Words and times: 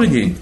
Добрый 0.00 0.14
день! 0.18 0.36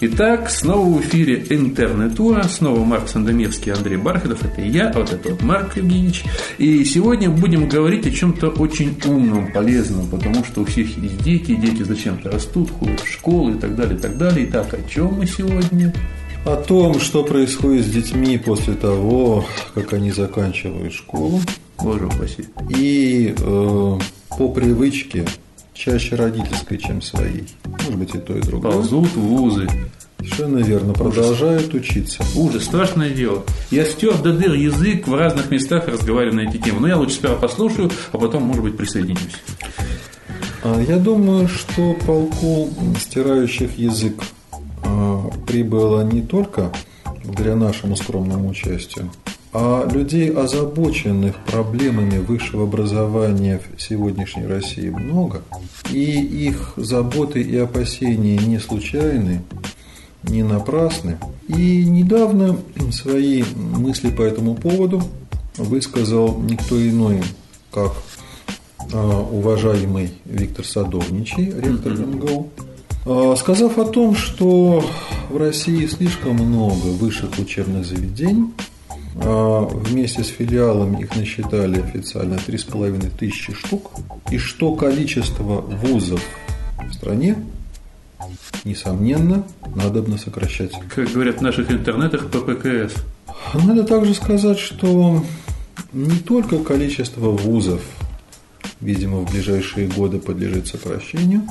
Итак, 0.00 0.48
снова 0.48 0.88
в 0.88 1.02
эфире 1.02 1.44
Интернетура, 1.50 2.44
снова 2.44 2.82
Марк 2.82 3.08
Сандомирский, 3.08 3.70
Андрей 3.70 3.98
Бархатов, 3.98 4.42
это 4.42 4.62
я, 4.62 4.90
вот 4.90 5.12
это 5.12 5.32
вот 5.32 5.42
Марк 5.42 5.76
Евгеньевич. 5.76 6.24
И 6.56 6.82
сегодня 6.84 7.28
будем 7.28 7.68
говорить 7.68 8.06
о 8.06 8.10
чем-то 8.10 8.48
очень 8.48 8.98
умном, 9.04 9.52
полезном, 9.52 10.08
потому 10.08 10.42
что 10.46 10.62
у 10.62 10.64
всех 10.64 10.96
есть 10.96 11.18
дети, 11.22 11.54
дети 11.54 11.82
зачем-то 11.82 12.30
растут, 12.30 12.70
ходят 12.70 13.00
в 13.00 13.06
школу 13.06 13.52
и 13.52 13.58
так 13.58 13.76
далее, 13.76 13.98
и 13.98 14.00
так 14.00 14.16
далее. 14.16 14.46
Итак, 14.48 14.72
о 14.72 14.88
чем 14.88 15.12
мы 15.12 15.26
сегодня? 15.26 15.92
О 16.46 16.56
том, 16.56 16.98
что 16.98 17.22
происходит 17.22 17.84
с 17.84 17.90
детьми 17.90 18.38
после 18.38 18.72
того, 18.72 19.44
как 19.74 19.92
они 19.92 20.10
заканчивают 20.10 20.94
школу. 20.94 21.42
Боже 21.76 22.06
упаси. 22.06 22.46
И 22.70 23.34
э, 23.38 23.98
по 24.38 24.48
привычке 24.48 25.26
чаще 25.74 26.16
родительской, 26.16 26.78
чем 26.78 27.02
своей. 27.02 27.44
Может 27.84 27.98
быть, 27.98 28.14
и 28.14 28.18
то, 28.18 28.36
и 28.36 28.40
другое. 28.40 28.72
Ползут 28.72 29.08
в 29.08 29.20
вузы. 29.20 29.68
Совершенно 30.18 30.58
верно. 30.58 30.92
Продолжают 30.92 31.74
учиться. 31.74 32.24
Ужас, 32.36 32.64
страшное 32.64 33.10
дело. 33.10 33.44
Я 33.70 33.84
стер 33.84 34.16
до 34.18 34.32
дыр 34.32 34.54
язык 34.54 35.08
в 35.08 35.14
разных 35.14 35.50
местах 35.50 35.88
разговариваю 35.88 36.36
на 36.36 36.48
эти 36.48 36.58
темы. 36.58 36.80
Но 36.80 36.88
я 36.88 36.96
лучше 36.96 37.14
сперва 37.14 37.36
послушаю, 37.36 37.90
а 38.12 38.18
потом, 38.18 38.44
может 38.44 38.62
быть, 38.62 38.76
присоединюсь. 38.76 39.36
А, 40.62 40.80
я 40.80 40.98
думаю, 40.98 41.48
что 41.48 41.94
полку 42.06 42.70
стирающих 43.00 43.76
язык 43.78 44.22
а, 44.84 45.28
прибыло 45.46 46.02
не 46.02 46.22
только 46.22 46.72
благодаря 47.24 47.56
нашему 47.56 47.96
скромному 47.96 48.50
участию, 48.50 49.10
а 49.52 49.86
людей, 49.90 50.30
озабоченных 50.30 51.36
проблемами 51.44 52.18
высшего 52.18 52.64
образования 52.64 53.60
в 53.76 53.82
сегодняшней 53.82 54.46
России, 54.46 54.88
много. 54.88 55.42
И 55.90 56.20
их 56.20 56.72
заботы 56.76 57.42
и 57.42 57.56
опасения 57.58 58.38
не 58.38 58.58
случайны, 58.58 59.42
не 60.22 60.42
напрасны. 60.42 61.18
И 61.48 61.84
недавно 61.84 62.58
свои 62.92 63.44
мысли 63.54 64.10
по 64.10 64.22
этому 64.22 64.54
поводу 64.54 65.02
высказал 65.58 66.38
никто 66.40 66.80
иной, 66.80 67.22
как 67.70 67.92
а, 68.90 69.20
уважаемый 69.20 70.12
Виктор 70.24 70.64
Садовничий, 70.64 71.50
ректор 71.50 71.92
МГУ, 71.92 72.48
а, 73.04 73.34
сказав 73.36 73.76
о 73.78 73.84
том, 73.84 74.14
что 74.14 74.82
в 75.28 75.36
России 75.36 75.86
слишком 75.86 76.36
много 76.36 76.86
высших 76.86 77.38
учебных 77.38 77.84
заведений, 77.84 78.46
а, 79.16 79.60
вместе 79.66 80.24
с 80.24 80.28
филиалами 80.28 81.02
их 81.02 81.14
насчитали 81.16 81.80
официально 81.80 82.34
3,5 82.34 83.10
тысячи 83.18 83.52
штук, 83.52 83.92
и 84.30 84.38
что 84.38 84.74
количество 84.74 85.60
вузов 85.60 86.22
в 86.88 86.92
стране, 86.94 87.36
несомненно, 88.64 89.44
надо 89.74 90.02
бы 90.02 90.16
сокращать. 90.18 90.72
Как 90.94 91.10
говорят 91.10 91.38
в 91.38 91.42
наших 91.42 91.70
интернетах, 91.70 92.30
ППКС. 92.30 92.94
Надо 93.54 93.84
также 93.84 94.14
сказать, 94.14 94.58
что 94.58 95.22
не 95.92 96.18
только 96.20 96.58
количество 96.58 97.30
вузов, 97.30 97.82
видимо, 98.80 99.18
в 99.18 99.30
ближайшие 99.30 99.88
годы 99.88 100.18
подлежит 100.18 100.68
сокращению, 100.68 101.42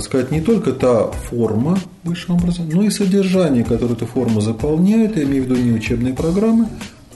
сказать, 0.00 0.30
не 0.30 0.40
только 0.40 0.72
та 0.72 1.06
форма 1.08 1.78
высшего 2.04 2.38
образования, 2.38 2.74
но 2.74 2.82
и 2.82 2.90
содержание, 2.90 3.64
которое 3.64 3.94
эту 3.94 4.06
форму 4.06 4.40
заполняет, 4.40 5.16
я 5.16 5.24
имею 5.24 5.44
в 5.44 5.46
виду 5.46 5.56
не 5.60 5.72
учебные 5.72 6.14
программы, 6.14 6.68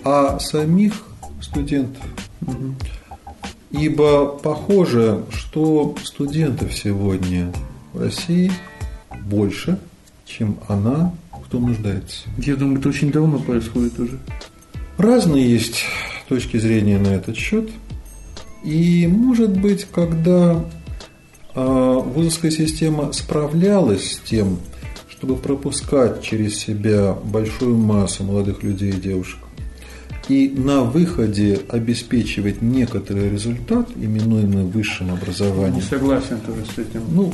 а 0.04 0.38
самих 0.38 1.04
студентов. 1.40 2.02
Ибо 3.70 4.26
похоже, 4.26 5.24
что 5.30 5.94
студентов 6.02 6.74
сегодня 6.74 7.52
в 7.92 8.00
России 8.00 8.50
больше, 9.24 9.78
чем 10.24 10.58
она 10.68 11.12
в 11.32 11.48
том 11.48 11.68
нуждается. 11.68 12.28
Я 12.38 12.56
думаю, 12.56 12.78
это 12.78 12.88
очень 12.88 13.10
давно 13.10 13.38
происходит 13.38 13.98
уже. 13.98 14.18
Разные 14.96 15.48
есть 15.50 15.84
точки 16.28 16.56
зрения 16.56 16.98
на 16.98 17.08
этот 17.08 17.36
счет. 17.36 17.70
И, 18.64 19.06
может 19.06 19.56
быть, 19.58 19.86
когда 19.92 20.64
вузовская 21.56 22.50
система 22.50 23.12
справлялась 23.12 24.12
с 24.12 24.18
тем, 24.18 24.58
чтобы 25.08 25.36
пропускать 25.36 26.22
через 26.22 26.56
себя 26.56 27.14
большую 27.24 27.76
массу 27.76 28.24
молодых 28.24 28.62
людей 28.62 28.90
и 28.90 29.00
девушек, 29.00 29.40
и 30.28 30.52
на 30.54 30.82
выходе 30.82 31.60
обеспечивать 31.68 32.60
некоторый 32.60 33.30
результат, 33.30 33.88
именуемый 33.96 34.64
высшим 34.64 35.12
образованием. 35.12 35.76
Не 35.76 35.82
согласен 35.82 36.40
тоже 36.40 36.64
с 36.66 36.78
этим. 36.78 37.02
Ну, 37.10 37.32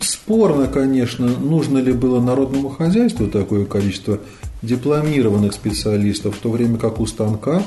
спорно, 0.00 0.66
конечно, 0.66 1.26
нужно 1.26 1.78
ли 1.78 1.92
было 1.92 2.20
народному 2.20 2.70
хозяйству 2.70 3.28
такое 3.28 3.66
количество 3.66 4.18
дипломированных 4.62 5.52
специалистов, 5.52 6.36
в 6.36 6.40
то 6.40 6.50
время 6.50 6.78
как 6.78 7.00
у 7.00 7.06
станка 7.06 7.62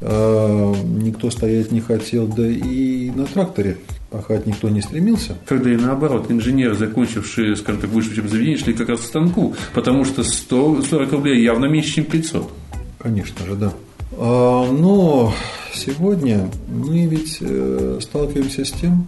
э, 0.00 0.74
никто 0.84 1.30
стоять 1.30 1.72
не 1.72 1.80
хотел, 1.80 2.26
да 2.26 2.46
и 2.46 3.10
на 3.10 3.26
тракторе 3.26 3.78
пахать 4.10 4.46
никто 4.46 4.68
не 4.68 4.82
стремился. 4.82 5.36
Когда 5.46 5.70
и 5.70 5.76
наоборот, 5.76 6.30
инженеры, 6.30 6.74
закончившие, 6.74 7.56
скажем 7.56 7.80
так, 7.80 7.90
высшее 7.90 8.12
учебное 8.14 8.30
заведение, 8.32 8.58
шли 8.58 8.74
как 8.74 8.88
раз 8.88 9.00
к 9.00 9.04
станку, 9.04 9.54
потому 9.72 10.04
что 10.04 10.22
140 10.22 11.12
рублей 11.12 11.42
явно 11.42 11.66
меньше, 11.66 11.94
чем 11.94 12.04
500. 12.04 12.50
Конечно 12.98 13.46
же, 13.46 13.54
да. 13.54 13.72
А, 14.12 14.70
но 14.70 15.32
сегодня 15.72 16.50
мы 16.68 17.06
ведь 17.06 17.38
э, 17.40 17.98
сталкиваемся 18.00 18.64
с 18.64 18.72
тем, 18.72 19.06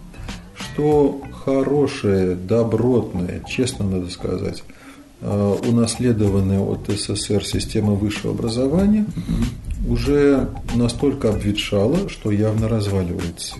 что 0.54 1.20
хорошая, 1.44 2.36
добротная, 2.36 3.42
честно 3.48 3.84
надо 3.84 4.08
сказать, 4.10 4.62
э, 5.20 5.56
унаследованная 5.68 6.60
от 6.60 6.88
СССР 6.88 7.44
система 7.44 7.94
высшего 7.94 8.32
образования 8.32 9.06
уже 9.88 10.48
настолько 10.74 11.30
обветшала, 11.30 12.08
что 12.08 12.30
явно 12.30 12.68
разваливается. 12.68 13.56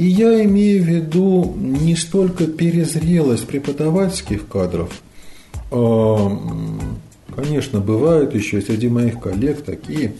И 0.00 0.04
я 0.06 0.42
имею 0.44 0.82
в 0.82 0.86
виду 0.86 1.54
не 1.58 1.94
столько 1.94 2.46
перезрелость 2.46 3.46
преподавательских 3.46 4.48
кадров, 4.48 5.02
а, 5.70 6.38
конечно, 7.36 7.80
бывают 7.80 8.34
еще 8.34 8.62
среди 8.62 8.88
моих 8.88 9.20
коллег 9.20 9.60
такие 9.60 10.14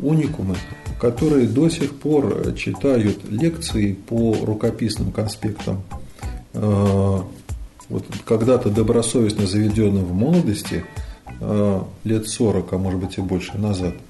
уникумы, 0.00 0.56
которые 1.00 1.46
до 1.46 1.70
сих 1.70 1.94
пор 1.94 2.52
читают 2.58 3.20
лекции 3.30 3.94
по 3.94 4.36
рукописным 4.38 5.12
конспектам, 5.12 5.80
а, 6.52 7.24
вот 7.88 8.04
когда-то 8.26 8.68
добросовестно 8.68 9.46
заведенным 9.46 10.04
в 10.04 10.12
молодости, 10.12 10.84
а, 11.40 11.88
лет 12.04 12.28
40, 12.28 12.70
а 12.74 12.76
может 12.76 13.00
быть 13.00 13.16
и 13.16 13.22
больше 13.22 13.56
назад– 13.56 13.94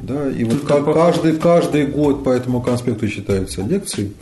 да, 0.00 0.30
и 0.30 0.44
вот 0.44 0.64
как 0.66 0.84
каждый, 0.92 1.36
каждый 1.36 1.86
год 1.86 2.24
по 2.24 2.30
этому 2.30 2.60
конспекту 2.60 3.08
читаются 3.08 3.62
лекции, 3.62 4.12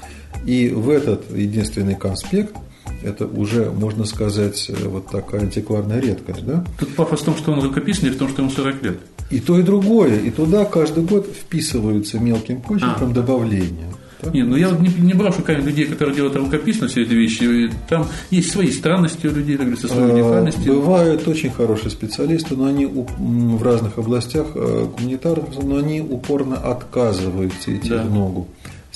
и 0.47 0.69
в 0.69 0.91
этот 0.91 1.31
единственный 1.37 1.95
конспект 1.95 2.55
это 3.03 3.27
уже, 3.27 3.71
можно 3.71 4.05
сказать, 4.05 4.71
вот 4.85 5.09
такая 5.09 5.43
антикварная 5.43 6.01
редкость. 6.01 6.45
Да? 6.45 6.65
Тут 6.79 6.95
пафос 6.95 7.21
в 7.21 7.25
том, 7.25 7.37
что 7.37 7.53
он 7.53 7.63
рукописный, 7.63 8.11
и 8.11 8.13
в 8.13 8.19
том, 8.19 8.29
что 8.29 8.43
ему 8.43 8.51
40 8.51 8.83
лет. 8.83 8.99
И 9.31 9.41
то, 9.41 9.59
и 9.59 9.63
другое. 9.63 10.19
И 10.21 10.31
туда 10.31 10.65
каждый 10.65 11.05
год 11.05 11.27
вписываются 11.27 12.19
мелким 12.19 12.61
почерком 12.61 13.11
а. 13.11 13.15
добавления. 13.15 13.89
Не, 14.33 14.43
ну 14.45 14.57
я 14.57 14.71
не, 14.71 14.89
не 14.89 15.15
брошу 15.15 15.43
камень 15.43 15.65
людей, 15.65 15.87
которые 15.87 16.15
делают 16.15 16.37
рукописно 16.37 16.89
все 16.89 17.03
эти 17.03 17.13
вещи. 17.13 17.71
Там 17.89 18.07
есть 18.31 18.51
свои 18.51 18.71
странности 18.71 19.27
у 19.27 19.33
людей, 19.33 19.57
как 19.57 19.67
говорится, 19.67 19.89
свои 19.89 20.11
а, 20.11 20.15
уникальности. 20.15 20.69
Бывают 20.69 21.27
очень 21.27 21.51
хорошие 21.51 21.91
специалисты, 21.91 22.57
но 22.57 22.67
они 22.67 22.87
в 22.87 23.63
разных 23.63 23.99
областях 23.99 24.49
э, 24.55 24.87
гуманитарных, 24.97 25.63
но 25.63 25.77
они 25.77 26.01
упорно 26.01 26.57
отказываются 26.57 27.77
идти 27.77 27.91
да. 27.91 28.03
в 28.03 28.13
ногу 28.13 28.49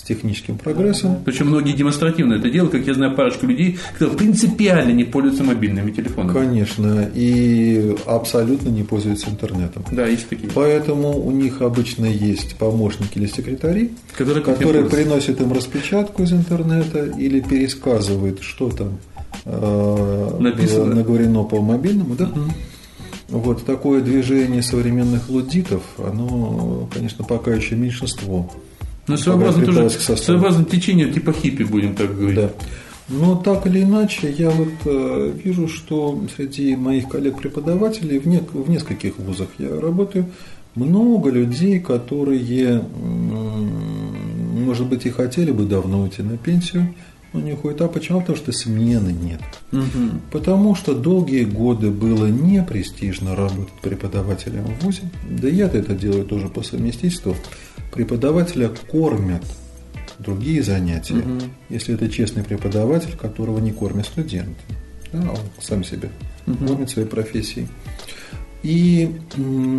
техническим 0.07 0.59
прогрессом. 0.59 1.19
Причем 1.25 1.49
многие 1.49 1.73
демонстративно 1.73 2.35
это 2.35 2.51
делают, 2.51 2.73
как 2.73 2.87
я 2.87 2.95
знаю 2.95 3.15
парочку 3.15 3.47
людей, 3.47 3.79
которые 3.95 4.17
принципиально 4.19 4.93
не 4.93 5.05
пользуются 5.05 5.45
мобильными 5.45 5.91
телефонами. 5.91 6.33
Конечно, 6.33 7.11
и 7.15 7.95
абсолютно 8.07 8.69
не 8.69 8.83
пользуются 8.83 9.31
интернетом. 9.31 9.85
Да, 9.91 10.07
есть 10.07 10.29
такие. 10.29 10.51
Поэтому 10.55 11.19
у 11.19 11.31
них 11.31 11.63
обычно 11.63 12.07
есть 12.07 12.57
помощники 12.57 13.19
или 13.19 13.27
секретари, 13.27 13.93
которые, 14.17 14.43
которые 14.43 14.85
приносят 14.87 15.41
им 15.41 15.53
распечатку 15.53 16.23
из 16.23 16.33
интернета 16.33 17.07
или 17.07 17.41
пересказывают, 17.41 18.41
что 18.43 18.71
там 18.71 18.99
э, 19.45 20.37
Написано. 20.41 20.95
наговорено 20.95 21.45
по 21.45 21.61
мобильному, 21.61 22.15
да? 22.15 22.25
Угу. 22.27 22.41
Вот 23.29 23.65
такое 23.65 24.03
движение 24.03 24.63
современных 24.63 25.29
лудитов, 25.29 25.83
оно, 25.99 26.89
конечно, 26.93 27.25
пока 27.25 27.53
еще 27.53 27.75
меньшинство. 27.75 28.49
Ну, 29.09 29.17
своеобразно, 29.17 29.65
тоже, 29.65 29.91
своеобразно 29.91 30.65
течение 30.65 31.13
типа 31.13 31.33
хиппи, 31.33 31.63
будем 31.63 31.95
так 31.95 32.17
говорить. 32.17 32.37
Да. 32.37 32.51
Но 33.09 33.37
так 33.37 33.67
или 33.67 33.83
иначе, 33.83 34.35
я 34.37 34.51
вот 34.51 34.73
э, 34.85 35.33
вижу, 35.45 35.69
что 35.69 36.21
среди 36.35 36.75
моих 36.75 37.09
коллег-преподавателей 37.09 38.19
в, 38.19 38.27
не, 38.27 38.39
в 38.39 38.69
нескольких 38.69 39.19
вузах 39.19 39.49
я 39.59 39.81
работаю, 39.81 40.27
много 40.75 41.31
людей, 41.31 41.81
которые, 41.81 42.83
может 44.67 44.87
быть, 44.87 45.07
и 45.07 45.11
хотели 45.11 45.51
бы 45.51 45.65
давно 45.65 46.03
уйти 46.03 46.23
на 46.23 46.37
пенсию, 46.37 46.95
но 47.33 47.41
не 47.41 47.53
уходят. 47.53 47.81
А 47.83 47.89
почему? 47.89 48.21
Потому 48.21 48.37
что 48.37 48.53
смены 48.53 49.11
нет. 49.11 49.41
Угу. 49.73 50.21
Потому 50.33 50.75
что 50.75 50.95
долгие 50.95 51.45
годы 51.45 51.91
было 51.91 52.27
не 52.27 52.63
престижно 52.63 53.35
работать 53.35 53.73
преподавателем 53.83 54.65
в 54.65 54.85
ВУЗе. 54.85 55.03
Да 55.29 55.49
я-то 55.49 55.79
это 55.79 55.95
делаю 55.95 56.25
тоже 56.25 56.49
по 56.49 56.63
совместительству. 56.63 57.37
Преподавателя 57.97 58.69
кормят 58.69 59.43
другие 60.19 60.63
занятия, 60.63 61.15
угу. 61.15 61.41
если 61.71 61.95
это 61.95 62.11
честный 62.11 62.45
преподаватель, 62.45 63.17
которого 63.17 63.59
не 63.59 63.73
кормят 63.73 64.05
студенты. 64.05 64.61
Да, 65.15 65.21
он 65.31 65.39
сам 65.61 65.83
себя 65.83 66.11
угу. 66.47 66.67
кормит 66.67 66.91
своей 66.91 67.09
профессией. 67.09 67.69
И 68.63 69.17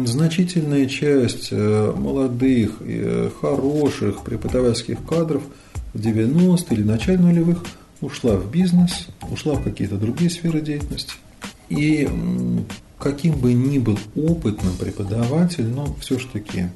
значительная 0.06 0.88
часть 0.88 1.50
э, 1.52 1.94
молодых, 1.96 2.78
э, 2.80 3.30
хороших 3.40 4.24
преподавательских 4.24 4.98
кадров 5.06 5.44
в 5.94 6.00
90-е 6.00 6.66
или 6.72 6.84
начале 6.84 7.20
нулевых 7.20 7.64
ушла 8.02 8.36
в 8.36 8.50
бизнес, 8.50 9.10
ушла 9.30 9.54
в 9.54 9.64
какие-то 9.64 9.98
другие 9.98 10.32
сферы 10.32 10.62
деятельности. 10.62 11.14
И 11.70 12.10
каким 12.98 13.36
бы 13.36 13.54
ни 13.54 13.78
был 13.78 14.00
опытным 14.16 14.76
преподаватель, 14.76 15.68
но 15.68 15.96
все-таки 16.02 16.70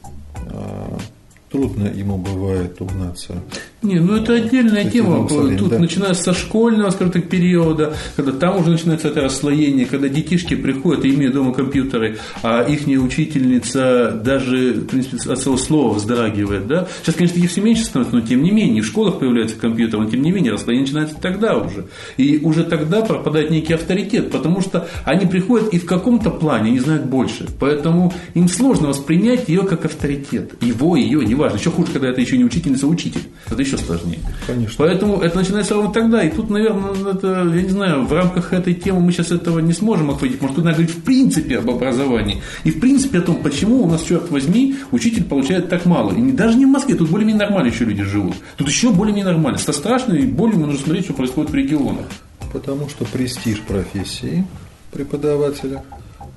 трудно 1.52 1.88
ему 1.88 2.18
бывает 2.18 2.80
угнаться. 2.80 3.44
Не, 3.82 4.00
ну 4.00 4.16
это 4.16 4.36
отдельная 4.36 4.90
тема. 4.90 5.28
Тут 5.28 5.70
да. 5.70 5.80
начиная 5.80 6.14
со 6.14 6.34
школьного, 6.34 6.92
скажем 6.92 7.12
так, 7.12 7.30
периода, 7.30 7.94
когда 8.16 8.32
там 8.32 8.58
уже 8.60 8.72
начинается 8.72 9.10
это 9.10 9.22
расслоение, 9.22 9.86
когда 9.86 10.08
детишки 10.08 10.56
приходят 10.56 11.04
и 11.04 11.14
имеют 11.14 11.34
дома 11.34 11.54
компьютеры, 11.54 12.18
а 12.44 12.62
их 12.62 12.88
учительница 12.88 14.12
даже, 14.24 14.74
в 14.74 14.86
принципе, 14.86 15.18
от 15.18 15.40
своего 15.40 15.58
слова 15.58 15.96
вздрагивает. 15.96 16.68
Да? 16.68 16.88
Сейчас, 17.02 17.16
конечно, 17.16 17.40
их 17.40 17.50
все 17.50 17.62
меньше 17.62 17.84
становится, 17.84 18.16
но 18.16 18.22
тем 18.22 18.44
не 18.44 18.52
менее, 18.52 18.82
в 18.82 18.86
школах 18.86 19.20
появляется 19.20 19.58
компьютер, 19.58 20.00
но 20.00 20.10
тем 20.10 20.22
не 20.22 20.32
менее, 20.32 20.54
расслоение 20.54 20.84
начинается 20.84 21.16
тогда 21.20 21.58
уже. 21.58 21.88
И 22.18 22.40
уже 22.44 22.64
тогда 22.64 23.02
пропадает 23.02 23.50
некий 23.50 23.74
авторитет, 23.74 24.32
потому 24.32 24.62
что 24.62 24.88
они 25.06 25.26
приходят 25.26 25.74
и 25.74 25.80
в 25.80 25.86
каком-то 25.86 26.30
плане 26.30 26.72
не 26.72 26.80
знают 26.80 27.06
больше. 27.06 27.48
Поэтому 27.60 28.14
им 28.36 28.48
сложно 28.48 28.90
воспринять 28.90 29.50
ее 29.50 29.64
как 29.64 29.86
авторитет. 29.86 30.54
Его, 30.62 30.96
ее, 30.96 31.26
не 31.26 31.36
важно. 31.42 31.58
Еще 31.58 31.72
хуже, 31.72 31.92
когда 31.92 32.10
это 32.10 32.22
еще 32.22 32.38
не 32.38 32.46
учительница, 32.46 32.86
а 32.86 32.90
учитель. 32.90 33.22
Это 33.48 33.62
еще 33.62 33.78
сложнее. 33.78 34.20
Конечно. 34.48 34.76
Поэтому 34.78 35.20
это 35.20 35.38
начинается 35.38 35.74
ровно 35.74 35.92
тогда. 35.92 36.24
И 36.24 36.30
тут, 36.30 36.50
наверное, 36.50 37.14
это, 37.14 37.28
я 37.54 37.62
не 37.62 37.70
знаю, 37.70 38.06
в 38.06 38.14
рамках 38.14 38.54
этой 38.54 38.74
темы 38.74 39.02
мы 39.02 39.12
сейчас 39.12 39.32
этого 39.32 39.60
не 39.60 39.74
сможем 39.74 40.12
охватить. 40.12 40.42
Может, 40.42 40.56
тут 40.56 40.66
надо 40.66 40.78
говорить 40.78 40.96
в 40.96 41.02
принципе 41.02 41.58
об 41.58 41.70
образовании. 41.70 42.42
И 42.64 42.72
в 42.72 42.80
принципе 42.80 43.20
о 43.20 43.22
том, 43.22 43.38
почему 43.44 43.84
у 43.84 43.90
нас, 43.90 44.04
черт 44.04 44.30
возьми, 44.32 44.76
учитель 44.92 45.24
получает 45.24 45.70
так 45.70 45.86
мало. 45.86 46.14
И 46.14 46.32
даже 46.32 46.58
не 46.58 46.66
в 46.66 46.70
Москве, 46.70 46.96
тут 46.96 47.10
более-менее 47.10 47.46
нормально 47.46 47.70
еще 47.70 47.86
люди 47.86 48.04
живут. 48.04 48.36
Тут 48.58 48.68
еще 48.68 48.92
более-менее 48.92 49.34
нормально. 49.34 49.58
Со 49.58 49.74
страшной 49.74 50.26
болью 50.26 50.60
мы 50.60 50.68
нужно 50.68 50.82
смотреть, 50.84 51.06
что 51.06 51.14
происходит 51.14 51.52
в 51.52 51.56
регионах. 51.56 52.06
Потому 52.54 52.90
что 52.90 53.06
престиж 53.06 53.62
профессии 53.62 54.46
преподавателя 54.92 55.84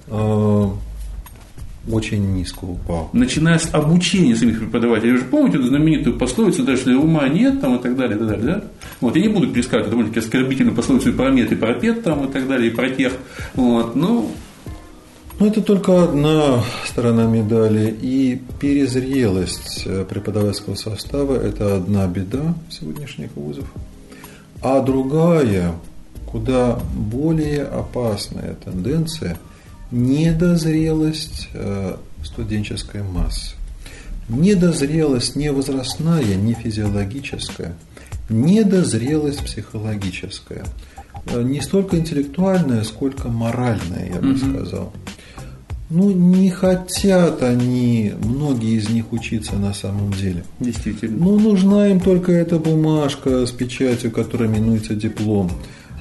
а, 0.09 0.73
очень 1.91 2.35
низко 2.35 2.65
упал. 2.65 3.11
Начиная 3.13 3.59
с 3.59 3.73
обучения 3.73 4.35
самих 4.35 4.59
преподавателей. 4.59 5.13
Вы 5.13 5.19
же 5.19 5.25
помните 5.25 5.59
эту 5.59 5.67
знаменитую 5.67 6.19
пословицу, 6.19 6.65
да, 6.65 6.77
что 6.77 6.91
ума 6.99 7.29
нет 7.29 7.61
там, 7.61 7.77
и 7.77 7.83
так 7.83 7.97
далее, 7.97 8.17
и 8.17 8.19
так 8.19 8.29
далее, 8.29 8.47
да? 8.47 8.65
Вот, 9.01 9.17
я 9.17 9.23
не 9.23 9.29
буду 9.29 9.49
пересказывать 9.49 9.91
довольно-таки 9.91 10.25
оскорбительную 10.25 10.75
пословицу 10.75 11.11
и 11.11 11.13
про 11.13 11.31
мет, 11.31 11.53
и 11.53 11.57
про 11.57 11.75
пет 11.75 12.03
там, 12.03 12.25
и 12.27 12.33
так 12.33 12.49
далее, 12.49 12.71
и 12.71 12.75
про 12.75 12.91
тех. 12.91 13.13
Вот, 13.55 13.95
ну, 13.95 14.31
но 15.39 15.47
это 15.47 15.61
только 15.63 16.05
одна 16.05 16.63
сторона 16.87 17.27
медали. 17.27 17.95
И 18.01 18.41
перезрелость 18.61 19.83
э, 19.85 20.05
преподавательского 20.09 20.77
состава– 20.77 21.35
это 21.45 21.77
одна 21.77 22.07
беда 22.07 22.55
сегодняшних 22.71 23.35
вузов. 23.35 23.67
А 24.63 24.81
другая, 24.81 25.73
куда 26.25 26.79
более 26.95 27.65
опасная 27.65 28.55
тенденция– 28.65 29.37
недозрелость 29.91 31.49
э, 31.53 31.97
студенческой 32.23 33.03
массы. 33.03 33.55
Недозрелость 34.29 35.37
не 35.37 35.53
возрастная, 35.53 36.35
не 36.37 36.55
физиологическая, 36.55 37.75
недозрелость 38.29 39.45
психологическая. 39.45 40.65
Э, 41.27 41.43
не 41.43 41.61
столько 41.61 41.99
интеллектуальная, 41.99 42.85
сколько 42.85 43.29
моральная, 43.29 44.11
я 44.15 44.21
бы 44.21 44.31
угу. 44.31 44.39
сказал. 44.39 44.93
Ну, 45.91 46.11
не 46.11 46.51
хотят 46.51 47.43
они, 47.43 48.15
многие 48.23 48.79
из 48.79 48.89
них, 48.89 49.13
учиться 49.13 49.55
на 49.57 49.75
самом 49.75 50.13
деле. 50.13 50.45
Действительно. 50.59 51.25
Ну, 51.25 51.39
нужна 51.39 51.89
им 51.89 52.01
только 52.01 52.33
эта 52.33 52.59
бумажка 52.59 53.45
с 53.47 53.51
печатью, 53.51 54.11
которая 54.11 54.49
именуется 54.49 54.95
диплом. 54.95 55.51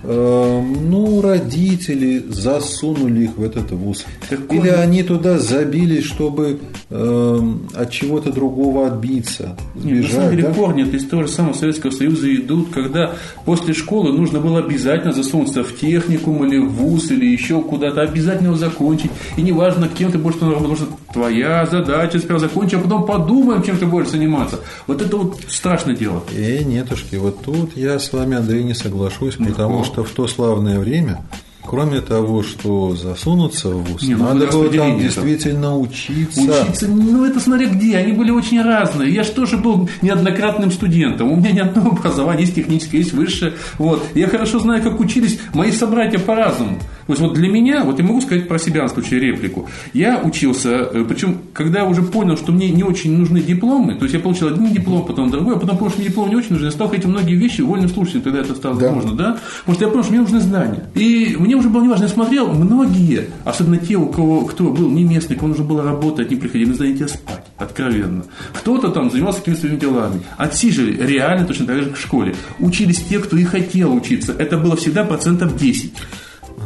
Эм, 0.05 0.89
ну, 0.89 1.21
родители 1.21 2.25
засунули 2.27 3.23
их 3.23 3.37
в 3.37 3.43
этот 3.43 3.71
вуз. 3.71 4.05
Какой? 4.29 4.57
Или 4.57 4.67
они 4.67 5.01
туда 5.01 5.39
забились, 5.39 6.03
чтобы 6.03 6.59
э, 6.89 7.39
от 7.73 7.89
чего-то 7.89 8.33
другого 8.33 8.87
отбиться, 8.87 9.57
сбежать. 9.75 10.03
Нет, 10.03 10.03
на 10.03 10.15
самом 10.15 10.31
деле 10.31 10.43
да? 10.43 10.53
корни 10.53 10.83
из 10.83 11.07
того 11.07 11.23
же 11.23 11.29
самого 11.29 11.53
Советского 11.53 11.91
Союза 11.91 12.35
идут, 12.35 12.71
когда 12.73 13.13
после 13.45 13.73
школы 13.73 14.11
нужно 14.11 14.41
было 14.41 14.59
обязательно 14.59 15.13
засунуться 15.13 15.63
в 15.63 15.73
техникум 15.77 16.45
или 16.45 16.57
в 16.57 16.73
вуз, 16.73 17.09
или 17.09 17.25
еще 17.25 17.61
куда-то, 17.61 18.01
обязательно 18.01 18.47
его 18.47 18.57
закончить. 18.57 19.11
И 19.37 19.41
неважно, 19.41 19.87
кем 19.87 20.11
ты 20.11 20.17
будешь 20.17 20.35
работать, 20.41 20.57
потому 20.57 20.75
что 20.75 20.87
твоя 21.13 21.65
задача 21.65 22.19
сперва 22.19 22.39
закончить, 22.39 22.73
а 22.73 22.81
потом 22.81 23.05
подумаем, 23.05 23.63
чем 23.63 23.77
ты 23.77 23.85
будешь 23.85 24.09
заниматься. 24.09 24.59
Вот 24.85 25.01
это 25.01 25.15
вот 25.15 25.39
страшное 25.47 25.95
дело. 25.95 26.23
Э, 26.35 26.61
нетушки, 26.63 27.15
вот 27.15 27.41
тут 27.41 27.77
я 27.77 27.99
с 27.99 28.11
вами, 28.11 28.35
Андрей, 28.35 28.63
не 28.63 28.73
соглашусь, 28.73 29.35
потому 29.35 29.85
что 29.85 29.92
что 29.93 30.03
в 30.03 30.09
то 30.09 30.27
славное 30.27 30.79
время 30.79 31.21
Кроме 31.65 32.01
того, 32.01 32.43
что 32.43 32.93
засунуться 32.93 33.69
в 33.69 33.83
ВУЗ, 33.85 34.03
Не, 34.03 34.15
ну, 34.15 34.25
надо 34.25 34.47
было 34.47 34.69
там 34.69 34.99
действительно 34.99 35.77
учиться. 35.77 36.41
Учиться, 36.41 36.87
ну 36.89 37.23
это 37.23 37.39
смотря 37.39 37.67
где, 37.67 37.95
они 37.95 38.11
были 38.11 38.31
очень 38.31 38.61
разные. 38.61 39.13
Я 39.13 39.23
же 39.23 39.31
тоже 39.31 39.55
был 39.55 39.89
неоднократным 40.01 40.71
студентом, 40.71 41.31
у 41.31 41.37
меня 41.37 41.51
ни 41.51 41.59
одного 41.59 41.91
образования, 41.91 42.41
есть 42.41 42.55
техническое, 42.55 42.97
есть 42.97 43.13
высшее. 43.13 43.53
Вот. 43.77 44.03
Я 44.13 44.27
хорошо 44.27 44.59
знаю, 44.59 44.83
как 44.83 44.99
учились 44.99 45.39
мои 45.53 45.71
собратья 45.71 46.19
по-разному. 46.19 46.79
То 47.07 47.13
есть 47.13 47.21
вот 47.21 47.33
для 47.33 47.49
меня, 47.49 47.83
вот 47.83 47.99
я 47.99 48.05
могу 48.05 48.21
сказать 48.21 48.47
про 48.47 48.57
себя 48.59 48.83
на 48.83 48.89
случай 48.89 49.19
реплику, 49.19 49.69
я 49.93 50.21
учился, 50.23 50.69
э, 50.69 51.05
причем 51.07 51.39
когда 51.53 51.79
я 51.79 51.85
уже 51.85 52.01
понял, 52.01 52.37
что 52.37 52.51
мне 52.51 52.69
не 52.69 52.83
очень 52.83 53.17
нужны 53.17 53.41
дипломы, 53.41 53.95
то 53.95 54.03
есть 54.03 54.13
я 54.13 54.19
получил 54.19 54.47
один 54.47 54.71
диплом, 54.71 55.05
потом 55.05 55.29
другой, 55.29 55.55
а 55.55 55.59
потом 55.59 55.77
понял, 55.77 55.91
что 55.91 55.99
мне 55.99 56.09
диплом 56.09 56.29
не 56.29 56.35
очень 56.35 56.51
нужен, 56.51 56.65
я 56.65 56.71
стал 56.71 56.89
ходить 56.89 57.05
многие 57.05 57.35
вещи 57.35 57.61
вольным 57.61 57.89
слушателем, 57.89 58.23
тогда 58.23 58.39
это 58.39 58.55
стало 58.55 58.75
да. 58.75 58.85
возможно, 58.87 59.17
да? 59.17 59.37
Потому 59.59 59.75
что 59.75 59.85
я 59.85 59.91
понял, 59.91 60.03
что 60.03 60.11
мне 60.13 60.21
нужны 60.21 60.39
знания. 60.39 60.89
И 60.95 61.35
мне 61.37 61.55
уже 61.55 61.69
было 61.69 61.83
неважно, 61.83 62.03
я 62.03 62.09
смотрел, 62.09 62.51
многие, 62.53 63.29
особенно 63.43 63.77
те, 63.77 63.95
у 63.95 64.07
кого, 64.07 64.45
кто 64.45 64.71
был 64.71 64.89
не 64.89 65.03
местный, 65.03 65.35
кому 65.35 65.49
нужно 65.49 65.65
было 65.65 65.83
работать, 65.83 66.29
не 66.31 66.37
приходили 66.37 66.69
на 66.69 66.75
занятия 66.75 67.07
спать, 67.07 67.45
откровенно. 67.57 68.23
Кто-то 68.53 68.89
там 68.89 69.11
занимался 69.11 69.39
какими-то 69.39 69.61
своими 69.61 69.79
делами. 69.79 70.21
Отсиживали 70.37 71.05
реально 71.05 71.45
точно 71.45 71.65
так 71.65 71.77
же, 71.77 71.85
как 71.85 71.97
в 71.97 72.01
школе. 72.01 72.35
Учились 72.59 73.01
те, 73.01 73.19
кто 73.19 73.37
и 73.37 73.43
хотел 73.43 73.93
учиться. 73.93 74.33
Это 74.37 74.57
было 74.57 74.75
всегда 74.75 75.03
процентов 75.03 75.57
10. 75.57 75.93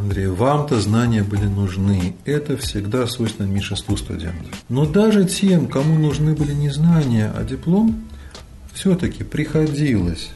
Андрей, 0.08 0.28
вам-то 0.28 0.80
знания 0.80 1.22
были 1.22 1.44
нужны. 1.44 2.14
Это 2.24 2.56
всегда 2.56 3.06
свойственно 3.06 3.46
меньшинству 3.46 3.94
студентов. 3.98 4.48
Но 4.70 4.86
даже 4.86 5.26
тем, 5.26 5.66
кому 5.66 5.98
нужны 5.98 6.32
были 6.34 6.52
не 6.54 6.70
знания, 6.70 7.30
а 7.36 7.44
диплом, 7.44 8.04
все-таки 8.72 9.22
приходилось 9.22 10.30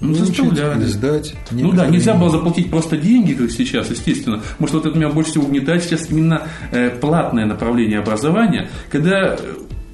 ну, 0.00 0.12
заставляли. 0.12 0.84
сдать. 0.84 1.34
Ну 1.50 1.72
да, 1.72 1.86
нельзя 1.86 2.12
было 2.12 2.28
заплатить 2.28 2.68
просто 2.68 2.98
деньги, 2.98 3.32
как 3.32 3.50
сейчас, 3.50 3.88
естественно. 3.88 4.42
Может, 4.58 4.74
вот 4.74 4.84
это 4.84 4.98
меня 4.98 5.08
больше 5.08 5.30
всего 5.30 5.44
угнетает 5.44 5.84
сейчас 5.84 6.10
именно 6.10 6.42
э, 6.70 6.90
платное 6.90 7.46
направление 7.46 8.00
образования, 8.00 8.68
когда 8.90 9.38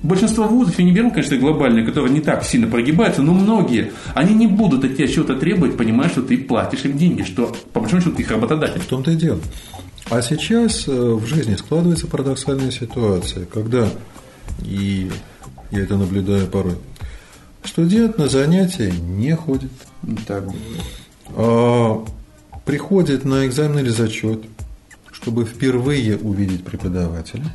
Большинство 0.02 0.48
вузов, 0.48 0.78
я 0.78 0.84
не 0.84 0.92
беру, 0.92 1.10
конечно, 1.10 1.36
глобальные, 1.36 1.84
которые 1.84 2.12
не 2.12 2.20
так 2.20 2.42
сильно 2.42 2.66
прогибаются, 2.66 3.20
но 3.20 3.34
многие, 3.34 3.92
они 4.14 4.34
не 4.34 4.46
будут 4.46 4.82
от 4.84 4.96
тебя 4.96 5.06
чего-то 5.06 5.36
требовать, 5.36 5.76
понимая, 5.76 6.08
что 6.08 6.22
ты 6.22 6.38
платишь 6.38 6.84
им 6.86 6.96
деньги, 6.96 7.22
что, 7.22 7.54
по 7.74 7.80
большому 7.80 8.00
счету, 8.00 8.16
ты 8.16 8.22
их 8.22 8.30
работодатель. 8.30 8.80
В 8.80 8.86
том-то 8.86 9.10
и 9.10 9.16
дело. 9.16 9.40
А 10.08 10.22
сейчас 10.22 10.88
э, 10.88 10.90
в 10.90 11.26
жизни 11.26 11.54
складывается 11.54 12.06
парадоксальная 12.06 12.70
ситуация, 12.70 13.44
когда, 13.44 13.88
и 14.62 15.10
я 15.70 15.80
это 15.80 15.98
наблюдаю 15.98 16.46
порой, 16.46 16.76
студент 17.62 18.16
на 18.16 18.26
занятия 18.26 18.90
не 18.90 19.36
ходит. 19.36 19.70
Так. 20.26 20.44
А 21.36 22.02
приходит 22.64 23.26
на 23.26 23.46
экзамен 23.46 23.80
или 23.80 23.90
зачет, 23.90 24.44
чтобы 25.12 25.44
впервые 25.44 26.16
увидеть 26.16 26.64
преподавателя– 26.64 27.44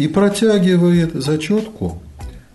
и 0.00 0.08
протягивает 0.08 1.12
зачетку 1.12 2.00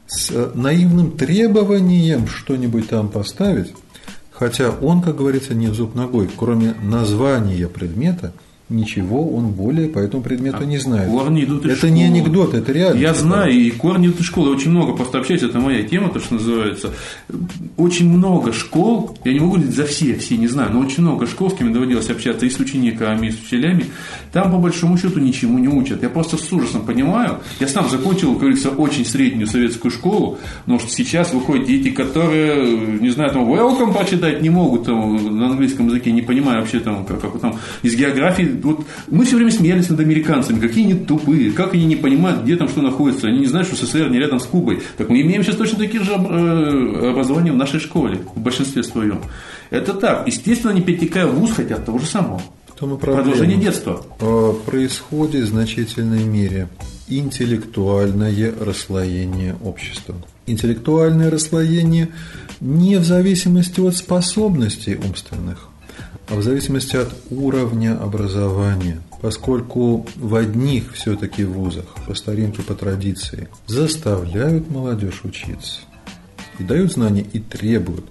с 0.07 0.31
наивным 0.55 1.11
требованием 1.11 2.27
что-нибудь 2.27 2.89
там 2.89 3.07
поставить, 3.07 3.71
хотя 4.31 4.71
он, 4.71 5.03
как 5.03 5.17
говорится, 5.17 5.53
не 5.53 5.67
зуб 5.67 5.93
ногой, 5.93 6.27
кроме 6.35 6.73
названия 6.81 7.67
предмета, 7.67 8.33
ничего 8.67 9.29
он 9.29 9.51
более 9.51 9.87
по 9.87 9.99
этому 9.99 10.23
предмету 10.23 10.57
а 10.61 10.65
не 10.65 10.79
знает. 10.79 11.09
Корни 11.09 11.43
идут 11.43 11.65
из 11.65 11.71
Это 11.71 11.77
школы. 11.77 11.93
не 11.93 12.03
анекдот, 12.05 12.53
это 12.55 12.71
реально. 12.71 12.99
Я 12.99 13.13
знаю, 13.13 13.51
и 13.51 13.69
корни 13.69 14.07
идут 14.07 14.21
из 14.21 14.25
школы. 14.25 14.49
Очень 14.49 14.71
много, 14.71 14.93
просто 14.93 15.19
общаюсь, 15.19 15.43
это 15.43 15.59
моя 15.59 15.83
тема, 15.83 16.09
то, 16.09 16.19
что 16.19 16.35
называется. 16.35 16.91
Очень 17.77 18.09
много 18.09 18.53
школ, 18.53 19.15
я 19.23 19.33
не 19.33 19.39
могу 19.39 19.53
говорить 19.53 19.75
за 19.75 19.85
все, 19.85 20.15
все 20.15 20.37
не 20.37 20.47
знаю, 20.47 20.71
но 20.73 20.79
очень 20.79 21.03
много 21.03 21.27
школ, 21.27 21.51
с 21.51 21.53
кем 21.53 21.73
доводилось 21.73 22.09
общаться 22.09 22.45
и 22.45 22.49
с 22.49 22.59
учениками, 22.59 23.27
и 23.27 23.31
с 23.31 23.39
учителями, 23.39 23.85
там 24.31 24.51
по 24.51 24.57
большому 24.57 24.97
счету 24.97 25.19
ничему 25.19 25.59
не 25.59 25.67
учат. 25.67 26.01
Я 26.01 26.09
просто 26.09 26.37
с 26.37 26.51
ужасом 26.51 26.85
понимаю, 26.85 27.39
я 27.59 27.67
сам 27.67 27.87
закончил, 27.89 28.31
как 28.31 28.39
говорится, 28.39 28.69
очень 28.69 29.05
среднюю 29.05 29.47
советскую 29.47 29.91
школу, 29.91 30.39
но 30.65 30.79
что 30.79 30.89
сейчас 30.89 31.33
выходят 31.33 31.67
дети, 31.67 31.91
которые, 31.91 32.97
не 32.99 33.09
знаю, 33.09 33.31
там, 33.31 33.47
welcome 33.47 33.93
прочитать 33.93 34.41
не 34.41 34.49
могут 34.49 34.85
там, 34.85 35.37
на 35.37 35.47
английском 35.47 35.87
языке, 35.87 36.11
не 36.11 36.23
понимая 36.23 36.59
вообще 36.59 36.79
там, 36.79 37.05
как, 37.05 37.21
как 37.21 37.39
там, 37.39 37.59
из 37.83 37.95
географии 37.95 38.54
вот 38.63 38.85
мы 39.09 39.25
все 39.25 39.35
время 39.35 39.51
смеялись 39.51 39.89
над 39.89 39.99
американцами, 39.99 40.59
какие 40.59 40.85
они 40.85 40.93
тупые, 40.93 41.51
как 41.51 41.73
они 41.73 41.85
не 41.85 41.95
понимают, 41.95 42.43
где 42.43 42.55
там 42.55 42.67
что 42.69 42.81
находится. 42.81 43.27
Они 43.27 43.39
не 43.39 43.47
знают, 43.47 43.67
что 43.67 43.75
СССР 43.75 44.09
не 44.09 44.19
рядом 44.19 44.39
с 44.39 44.45
Кубой. 44.45 44.81
Так 44.97 45.09
мы 45.09 45.21
имеем 45.21 45.43
сейчас 45.43 45.55
точно 45.55 45.79
такие 45.79 46.03
же 46.03 46.11
э, 46.11 47.09
образования 47.11 47.51
в 47.51 47.57
нашей 47.57 47.79
школе, 47.79 48.19
в 48.35 48.39
большинстве 48.39 48.83
своем. 48.83 49.21
Это 49.69 49.93
так. 49.93 50.27
Естественно, 50.27 50.71
они 50.71 50.81
перетекая 50.81 51.27
в 51.27 51.35
ВУЗ 51.35 51.51
хотят 51.53 51.85
того 51.85 51.99
же 51.99 52.05
самого. 52.05 52.41
Продолжение 52.77 53.57
детства. 53.57 54.05
А, 54.19 54.53
происходит 54.53 55.45
в 55.45 55.47
значительной 55.47 56.23
мере 56.23 56.67
интеллектуальное 57.07 58.53
расслоение 58.59 59.55
общества. 59.63 60.15
Интеллектуальное 60.45 61.31
расслоение 61.31 62.09
не 62.59 62.97
в 62.97 63.05
зависимости 63.05 63.79
от 63.79 63.95
способностей 63.95 64.95
умственных, 64.95 65.69
в 66.29 66.41
зависимости 66.41 66.95
от 66.95 67.13
уровня 67.29 67.97
образования, 68.01 69.01
поскольку 69.21 70.05
в 70.15 70.35
одних 70.35 70.93
все-таки 70.93 71.43
вузах, 71.43 71.85
по 72.07 72.15
старинке, 72.15 72.61
по 72.61 72.73
традиции, 72.73 73.47
заставляют 73.67 74.69
молодежь 74.69 75.21
учиться 75.23 75.81
и 76.59 76.63
дают 76.63 76.93
знания 76.93 77.25
и 77.33 77.39
требуют, 77.39 78.05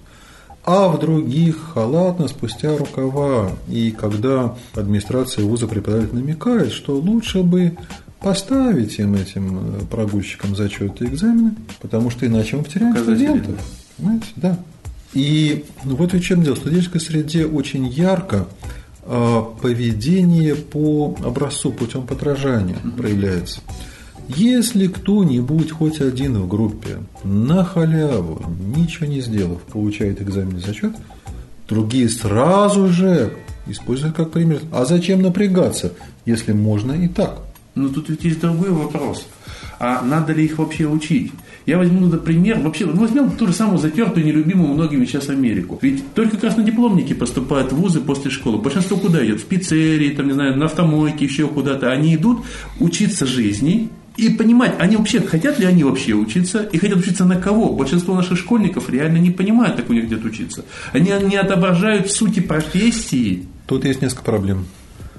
а 0.64 0.88
в 0.88 0.98
других 0.98 1.72
халатно 1.74 2.28
спустя 2.28 2.76
рукава. 2.76 3.50
И 3.68 3.90
когда 3.90 4.56
администрация 4.74 5.44
вуза 5.44 5.66
преподаватель 5.66 6.14
намекает, 6.14 6.72
что 6.72 6.96
лучше 6.96 7.42
бы 7.42 7.76
поставить 8.20 8.98
им 8.98 9.14
этим 9.14 9.58
э, 9.58 9.80
прогульщикам 9.90 10.56
зачеты 10.56 11.04
и 11.04 11.08
экзамены, 11.08 11.54
потому 11.82 12.08
что 12.10 12.26
иначе 12.26 12.56
мы 12.56 12.64
потеряем 12.64 12.96
студентов. 12.96 13.60
Понимаете, 13.98 14.26
да. 14.36 14.58
И 15.14 15.64
ну, 15.84 15.96
вот 15.96 16.12
в 16.12 16.20
чем 16.20 16.42
дело. 16.42 16.56
В 16.56 16.58
студенческой 16.58 17.00
среде 17.00 17.46
очень 17.46 17.86
ярко 17.86 18.46
а, 19.02 19.42
поведение 19.42 20.54
по 20.54 21.16
образцу, 21.24 21.72
путем 21.72 22.06
подражания 22.06 22.76
проявляется. 22.96 23.60
Если 24.28 24.86
кто-нибудь, 24.86 25.70
хоть 25.70 26.00
один 26.00 26.38
в 26.38 26.48
группе, 26.48 26.98
на 27.24 27.64
халяву, 27.64 28.42
ничего 28.74 29.06
не 29.06 29.20
сделав, 29.20 29.60
получает 29.62 30.22
экзамен 30.22 30.58
зачет, 30.60 30.94
другие 31.68 32.08
сразу 32.08 32.88
же 32.88 33.34
используют 33.66 34.16
как 34.16 34.30
пример. 34.30 34.60
А 34.72 34.86
зачем 34.86 35.20
напрягаться, 35.20 35.92
если 36.24 36.52
можно 36.52 36.92
и 36.92 37.08
так? 37.08 37.40
Но 37.74 37.88
тут 37.88 38.08
ведь 38.08 38.24
есть 38.24 38.40
другой 38.40 38.70
вопрос. 38.70 39.26
А 39.80 40.02
надо 40.02 40.32
ли 40.32 40.44
их 40.44 40.58
вообще 40.58 40.86
учить? 40.86 41.32
Я 41.66 41.78
возьму, 41.78 42.06
например, 42.06 42.60
вообще, 42.60 42.86
ну, 42.86 43.00
возьмем 43.00 43.30
ту 43.32 43.46
же 43.46 43.52
самую 43.52 43.78
затертую, 43.78 44.24
нелюбимую 44.24 44.74
многими 44.74 45.04
сейчас 45.06 45.28
Америку. 45.28 45.78
Ведь 45.82 46.14
только 46.14 46.36
краснодипломники 46.36 47.14
поступают 47.14 47.72
в 47.72 47.76
вузы 47.76 48.00
после 48.00 48.30
школы. 48.30 48.58
Большинство 48.58 48.96
куда 48.96 49.24
идет? 49.24 49.40
В 49.40 49.46
пиццерии, 49.46 50.10
там, 50.10 50.26
не 50.26 50.34
знаю, 50.34 50.56
на 50.56 50.66
автомойке, 50.66 51.24
еще 51.24 51.48
куда-то. 51.48 51.90
Они 51.90 52.14
идут 52.14 52.44
учиться 52.78 53.26
жизни, 53.26 53.90
и 54.16 54.28
понимать, 54.28 54.74
они 54.78 54.96
вообще, 54.96 55.20
хотят 55.20 55.58
ли 55.58 55.66
они 55.66 55.82
вообще 55.82 56.12
учиться, 56.12 56.62
и 56.62 56.78
хотят 56.78 56.98
учиться 56.98 57.24
на 57.24 57.36
кого. 57.36 57.72
Большинство 57.72 58.14
наших 58.14 58.38
школьников 58.38 58.88
реально 58.88 59.18
не 59.18 59.30
понимают, 59.30 59.76
как 59.76 59.90
у 59.90 59.92
них 59.92 60.06
где-то 60.06 60.28
учиться. 60.28 60.64
Они 60.92 61.10
не 61.24 61.36
отображают 61.36 62.12
сути 62.12 62.38
профессии. 62.38 63.46
Тут 63.66 63.84
есть 63.84 64.02
несколько 64.02 64.22
проблем. 64.22 64.66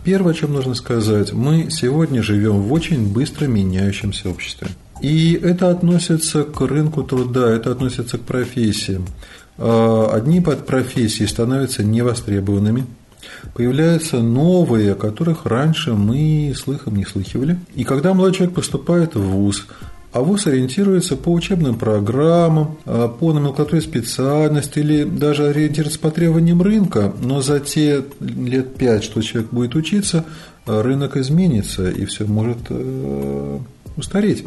Первое, 0.06 0.34
о 0.34 0.36
чем 0.36 0.54
нужно 0.54 0.76
сказать, 0.76 1.34
мы 1.34 1.72
сегодня 1.72 2.22
живем 2.22 2.62
в 2.62 2.72
очень 2.72 3.12
быстро 3.12 3.48
меняющемся 3.48 4.30
обществе. 4.30 4.68
И 5.02 5.34
это 5.34 5.72
относится 5.72 6.44
к 6.44 6.62
рынку 6.62 7.02
труда, 7.02 7.50
это 7.50 7.72
относится 7.72 8.20
к 8.20 8.22
профессиям. 8.22 9.08
А, 9.58 10.12
одни 10.14 10.42
под 10.42 10.68
профессии 10.68 11.24
становятся 11.24 11.84
невостребованными, 11.84 12.86
появляются 13.56 14.20
новые, 14.20 14.92
о 14.92 14.96
которых 14.96 15.48
раньше 15.48 15.94
мы 15.94 16.54
слыхом 16.56 16.98
не 16.98 17.06
слыхивали. 17.06 17.58
И 17.74 17.84
когда 17.84 18.14
молодой 18.14 18.36
человек 18.36 18.54
поступает 18.54 19.16
в 19.16 19.22
ВУЗ, 19.22 19.66
а 20.16 20.22
ВУЗ 20.22 20.48
ориентируется 20.48 21.18
по 21.18 21.28
учебным 21.28 21.76
программам, 21.76 22.78
а, 22.86 23.10
по 23.10 23.34
номенклатуре 23.34 23.82
специальности 23.82 24.80
или 24.80 25.04
даже 25.04 25.48
ориентируется 25.48 26.00
по 26.00 26.10
требованиям 26.10 26.62
рынка, 26.62 27.14
но 27.22 27.42
за 27.42 27.60
те 27.60 28.02
лет 28.22 28.76
пять, 28.76 29.04
что 29.04 29.22
человек 29.22 29.52
будет 29.52 29.76
учиться, 29.76 30.24
рынок 30.66 31.18
изменится 31.18 31.90
и 31.90 32.06
все 32.06 32.24
может 32.24 32.60
э, 32.70 33.60
устареть 33.98 34.46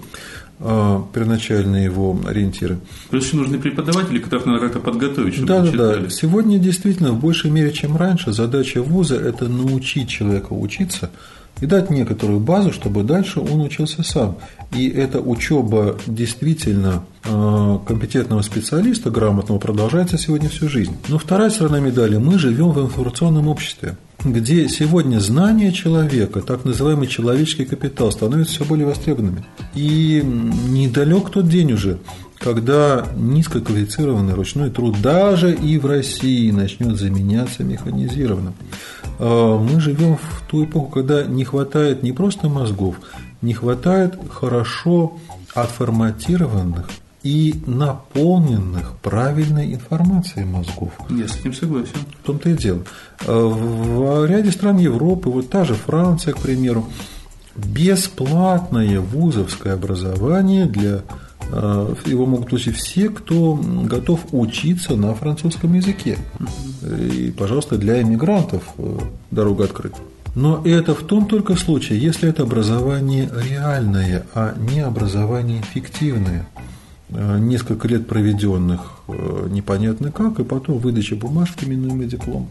а, 0.59 1.05
первоначальные 1.13 1.85
его 1.85 2.19
ориентиры. 2.27 2.79
Плюс 3.11 3.27
еще 3.27 3.37
нужны 3.37 3.59
преподаватели, 3.59 4.21
которых 4.21 4.47
надо 4.47 4.61
как-то 4.61 4.79
подготовить, 4.79 5.35
чтобы 5.35 5.49
да, 5.49 5.61
да, 5.71 5.97
да. 5.99 6.09
Сегодня 6.09 6.59
действительно 6.59 7.13
в 7.13 7.21
большей 7.21 7.51
мере, 7.51 7.73
чем 7.73 7.95
раньше, 7.95 8.33
задача 8.33 8.83
вуза– 8.83 9.17
это 9.17 9.49
научить 9.49 10.09
человека 10.09 10.55
учиться– 10.55 11.11
и 11.61 11.67
дать 11.67 11.91
некоторую 11.91 12.41
базу, 12.41 12.73
чтобы 12.73 13.03
дальше 13.03 13.41
он 13.41 13.61
учился 13.61 14.03
сам. 14.03 14.37
И 14.73 14.89
эта 14.89 15.21
учеба 15.21 15.97
действительно 16.07 17.05
э, 17.25 17.79
компетентного 17.87 18.43
специалиста, 18.43 19.11
грамотного, 19.11 19.59
продолжается 19.59 20.19
сегодня 20.19 20.49
всю 20.49 20.69
жизнь. 20.69 20.97
Но 21.09 21.19
вторая 21.19 21.51
сторона 21.51 21.81
медали– 21.81 22.17
мы 22.19 22.39
живем 22.39 22.71
в 22.73 22.81
информационном 22.81 23.49
обществе 23.49 23.97
где 24.25 24.69
сегодня 24.69 25.21
знания 25.21 25.73
человека, 25.73 26.41
так 26.41 26.65
называемый 26.65 27.07
человеческий 27.07 27.65
капитал, 27.65 28.11
становятся 28.11 28.55
все 28.55 28.65
более 28.65 28.87
востребованными. 28.87 29.45
И 29.75 30.23
недалек 30.25 31.31
тот 31.31 31.49
день 31.49 31.73
уже, 31.73 31.99
когда 32.39 33.07
низкоквалифицированный 33.17 34.35
ручной 34.35 34.71
труд 34.71 35.01
даже 35.01 35.55
и 35.55 35.79
в 35.79 35.87
России 35.87 36.51
начнет 36.51 36.97
заменяться 36.97 37.63
механизированным. 37.63 38.55
А, 39.19 39.59
мы 39.59 39.81
живем 39.81 40.17
в 40.17 40.43
ту 40.49 40.65
эпоху, 40.65 40.89
когда 40.89 41.25
не 41.25 41.45
хватает 41.45 42.03
не 42.03 42.13
просто 42.13 42.49
мозгов, 42.49 42.97
не 43.43 43.55
хватает 43.55 44.19
хорошо 44.31 45.15
отформатированных 45.55 46.89
и 47.23 47.55
наполненных 47.67 48.93
правильной 48.99 49.75
информацией 49.75 50.45
мозгов. 50.45 50.93
Я 51.11 51.27
с 51.27 51.37
этим 51.37 51.53
согласен. 51.53 51.97
В 52.23 52.27
том-то 52.27 52.51
и 52.51 52.55
дело. 52.55 52.85
А, 53.27 53.49
в 53.49 54.27
ряде 54.27 54.53
стран 54.53 54.79
Европы, 54.79 55.29
вот 55.29 55.51
та 55.51 55.65
же 55.65 55.75
Франция, 55.75 56.35
к 56.35 56.39
примеру, 56.39 56.87
бесплатное 57.57 59.01
вузовское 59.01 59.75
образование 59.75 60.67
для 60.67 61.03
его 61.51 62.27
могут 62.27 62.51
получить 62.51 62.77
все, 62.77 63.09
кто 63.09 63.55
готов 63.85 64.21
учиться 64.33 64.97
на 64.97 65.15
французском 65.15 65.75
языке. 65.75 66.19
И, 66.83 67.33
пожалуйста, 67.37 67.79
для 67.79 68.03
иммигрантов 68.03 68.63
э, 68.77 68.99
дорога 69.31 69.65
открыта. 69.65 69.99
Но 70.35 70.63
это 70.65 70.95
в 70.95 71.03
том 71.03 71.27
только 71.27 71.57
случае, 71.57 72.01
если 72.01 72.29
это 72.29 72.43
образование 72.43 73.31
реальное, 73.49 74.27
а 74.35 74.55
не 74.57 74.81
образование 74.81 75.63
фиктивное. 75.63 76.47
Э, 77.11 77.39
несколько 77.39 77.89
лет 77.89 78.07
проведенных 78.07 78.81
непонятно 79.51 80.13
как, 80.13 80.39
и 80.39 80.45
потом 80.45 80.79
выдача 80.79 81.17
бумажки, 81.17 81.65
минуемый 81.65 82.07
диплом. 82.07 82.49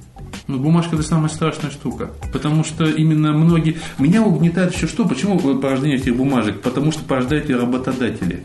Ну, 0.48 0.60
бумажка 0.60 0.96
это 0.96 1.04
самая 1.04 1.30
страшная 1.30 1.72
штука. 1.72 2.10
Потому 2.32 2.64
что 2.64 2.86
именно 2.86 3.34
многие. 3.34 3.78
Меня 4.00 4.24
угнетает 4.24 4.74
еще 4.74 4.88
что? 4.88 5.06
Почему 5.06 5.38
порождение 5.40 5.98
этих 5.98 6.16
бумажек? 6.16 6.62
Потому 6.62 6.92
что 6.92 7.04
порождают 7.04 7.50
и 7.50 7.54
работодатели. 7.54 8.44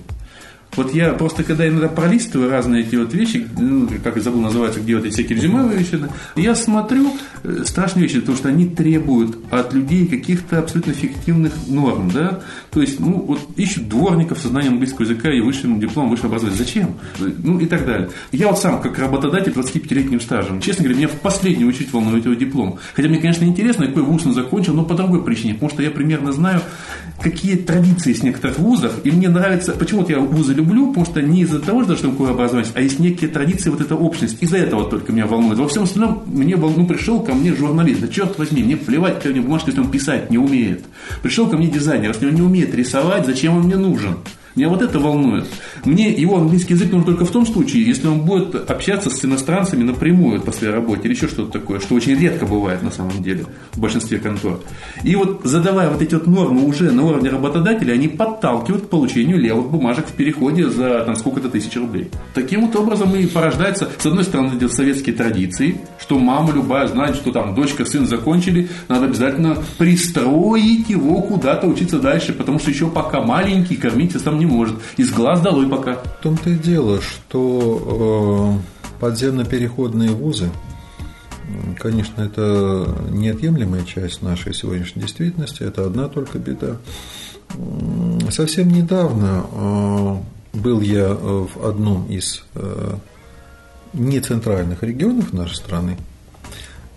Вот 0.77 0.95
я 0.95 1.13
просто, 1.13 1.45
когда 1.45 1.69
иногда 1.69 1.89
пролистываю 1.89 2.51
разные 2.51 2.83
эти 2.83 2.97
вот 2.97 3.13
вещи, 3.13 3.47
ну, 3.59 3.89
как 4.03 4.17
я 4.17 4.23
забыл 4.23 4.41
называется, 4.41 4.81
где 4.81 4.97
вот 4.97 5.05
эти 5.05 5.13
всякие 5.13 5.37
резюме 5.37 5.69
вещи, 5.69 6.01
я 6.35 6.55
смотрю 6.55 7.15
э, 7.43 7.63
страшные 7.67 8.05
вещи, 8.05 8.21
потому 8.21 8.39
что 8.39 8.49
они 8.49 8.67
требуют 8.67 9.37
от 9.51 9.75
людей 9.75 10.07
каких-то 10.07 10.59
абсолютно 10.59 10.93
эффективных 10.93 11.53
норм, 11.69 12.11
да, 12.13 12.41
то 12.71 12.81
есть, 12.81 13.01
ну, 13.01 13.21
вот 13.21 13.41
ищут 13.57 13.89
дворников 13.89 14.39
со 14.39 14.49
знанием 14.49 14.73
английского 14.75 15.05
языка 15.05 15.31
и 15.31 15.41
высшим 15.41 15.79
дипломом, 15.79 16.11
высшего 16.11 16.29
образования. 16.29 16.57
Зачем? 16.57 16.95
Ну, 17.19 17.61
и 17.61 17.67
так 17.67 17.85
далее. 17.85 18.09
Я 18.33 18.49
вот 18.49 18.59
сам, 18.59 18.81
как 18.81 18.99
работодатель 18.99 19.53
25-летним 19.53 20.21
стажем, 20.21 20.63
честно 20.63 20.85
говоря, 20.85 20.99
меня 21.01 21.09
в 21.09 21.21
последнюю 21.21 21.69
очередь 21.69 21.93
волнует 21.93 22.25
его 22.25 22.35
диплом. 22.35 22.79
Хотя 22.95 23.09
мне, 23.09 23.19
конечно, 23.19 23.45
интересно, 23.45 23.87
какой 23.87 24.05
вуз 24.05 24.25
он 24.25 24.33
закончил, 24.33 24.73
но 24.73 24.85
по 24.85 24.95
другой 24.95 25.23
причине, 25.23 25.53
потому 25.53 25.71
что 25.71 25.83
я 25.83 25.91
примерно 25.91 26.33
знаю, 26.33 26.63
какие 27.23 27.57
традиции 27.57 28.13
в 28.13 28.23
некоторых 28.23 28.59
вузах, 28.59 28.93
и 29.05 29.11
мне 29.11 29.29
нравится, 29.29 29.73
почему 29.73 30.01
вот 30.01 30.11
я 30.11 30.19
вузы 30.19 30.55
люблю, 30.55 30.89
потому 30.89 31.07
что 31.07 31.23
не 31.23 31.43
из-за 31.43 31.61
того, 31.61 31.85
что 31.85 31.97
такое 31.97 32.31
образование, 32.31 32.71
а 32.75 32.81
есть 32.81 32.99
некие 32.99 33.31
традиции, 33.31 33.71
вот 33.71 33.81
эта 33.81 33.95
общность. 33.95 34.43
Из-за 34.43 34.59
этого 34.59 34.89
только 34.89 35.13
меня 35.13 35.27
волнует. 35.27 35.59
Во 35.59 35.69
всем 35.69 35.85
остальном 35.85 36.23
мне 36.27 36.57
ну, 36.57 36.87
пришел 36.87 37.21
ко 37.21 37.35
мне 37.35 37.55
журналист, 37.55 38.01
да 38.01 38.09
черт 38.09 38.39
возьми, 38.39 38.63
мне 38.63 38.77
плевать, 38.77 39.17
какая 39.17 39.33
у 39.33 39.37
него 39.37 39.47
бумажка, 39.47 39.71
если 39.71 39.81
он 39.81 39.91
писать 39.91 40.31
не 40.31 40.39
умеет. 40.39 40.85
Пришел 41.23 41.49
ко 41.49 41.57
мне 41.57 41.69
дизайнер, 41.69 42.11
если 42.11 42.29
он 42.29 42.35
не 42.35 42.43
умеет 42.43 42.75
рисовать, 42.75 43.27
зачем 43.27 43.57
он 43.57 43.65
мне 43.65 43.77
нужен? 43.77 44.17
Меня 44.55 44.69
вот 44.69 44.83
это 44.83 44.99
волнует. 44.99 45.47
Мне 45.85 46.11
его 46.11 46.39
английский 46.39 46.75
язык 46.75 46.93
нужен 46.93 47.07
только 47.07 47.25
в 47.25 47.31
том 47.31 47.47
случае, 47.47 47.85
если 47.85 48.07
он 48.07 48.21
будет 48.21 48.71
общаться 48.71 49.09
с 49.09 49.25
иностранцами 49.25 49.83
напрямую 49.83 50.41
после 50.43 50.71
работы 50.71 51.09
или 51.09 51.15
еще 51.15 51.29
что-то 51.29 51.53
такое, 51.53 51.81
что 51.81 51.95
очень 51.95 52.19
редко 52.19 52.47
бывает 52.47 52.83
на 52.83 52.91
самом 52.91 53.23
деле 53.23 53.47
в 53.73 53.81
большинстве 53.81 54.19
контор. 54.19 54.61
И 55.03 55.15
вот 55.17 55.41
задавая 55.45 55.89
вот 55.89 56.03
эти 56.03 56.15
вот 56.15 56.27
нормы 56.27 56.67
уже 56.67 56.91
на 56.91 57.05
уровне 57.05 57.31
работодателя, 57.31 57.93
они 57.95 58.09
подталкивают 58.09 58.87
к 58.87 58.89
получению 58.89 59.39
левых 59.39 59.71
бумажек 59.71 60.07
в 60.07 60.13
переходе 60.13 60.69
за 60.69 61.03
там 61.05 61.17
сколько-то 61.17 61.49
тысяч 61.49 61.75
рублей. 61.77 62.11
Таким 62.35 62.67
вот 62.67 62.77
образом 62.77 63.15
и 63.15 63.27
порождается, 63.27 63.89
с 63.99 64.07
одной 64.07 64.25
стороны, 64.25 64.57
эти 64.57 64.69
советские 64.69 65.15
традиции, 65.15 65.81
что 65.99 66.19
мама 66.19 66.53
любая 66.53 66.87
знает, 66.89 67.17
что 67.17 67.33
там 67.33 67.55
дочка, 67.55 67.85
сын 67.85 68.07
закончили, 68.07 68.69
надо 68.89 69.07
обязательно 69.07 69.57
пристроить 69.79 70.91
его 70.91 71.23
куда-то 71.23 71.67
учиться 71.67 71.99
дальше, 71.99 72.33
потому 72.33 72.59
что 72.59 72.71
еще 72.71 72.89
пока 72.89 73.23
маленький, 73.23 73.77
кормить 73.77 74.13
там 74.23 74.39
не 74.43 74.47
может. 74.47 74.77
Из 74.97 75.11
глаз 75.11 75.41
долой 75.41 75.69
пока. 75.69 75.95
В 75.95 76.23
том-то 76.23 76.51
и 76.51 76.57
дело, 76.57 77.01
что 77.01 78.61
э, 78.61 79.01
подземно-переходные 79.01 80.11
вузы, 80.11 80.51
конечно, 81.79 82.23
это 82.23 82.97
неотъемлемая 83.11 83.85
часть 83.85 84.23
нашей 84.23 84.55
сегодняшней 84.55 85.03
действительности, 85.03 85.63
это 85.63 85.87
одна 85.87 86.09
только 86.09 86.39
беда. 86.39 86.77
Совсем 88.31 88.69
недавно 88.69 89.45
э, 89.53 90.17
был 90.55 90.81
я 90.81 91.15
в 91.15 91.65
одном 91.65 92.07
из 92.07 92.45
э, 92.55 92.95
нецентральных 93.93 94.83
регионов 94.83 95.33
нашей 95.33 95.57
страны 95.57 95.97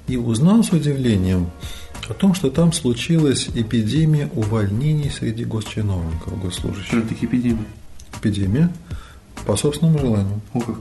и 0.07 0.17
узнал 0.17 0.63
с 0.63 0.71
удивлением 0.71 1.49
о 2.09 2.13
том, 2.13 2.33
что 2.33 2.49
там 2.49 2.73
случилась 2.73 3.49
эпидемия 3.53 4.29
увольнений 4.33 5.09
среди 5.09 5.45
госчиновников, 5.45 6.39
госслужащих. 6.41 6.87
Что 6.87 6.99
это 6.99 7.13
эпидемия? 7.13 7.65
Эпидемия 8.17 8.71
по 9.45 9.55
собственному 9.55 9.99
желанию. 9.99 10.41
О 10.53 10.59
как. 10.61 10.77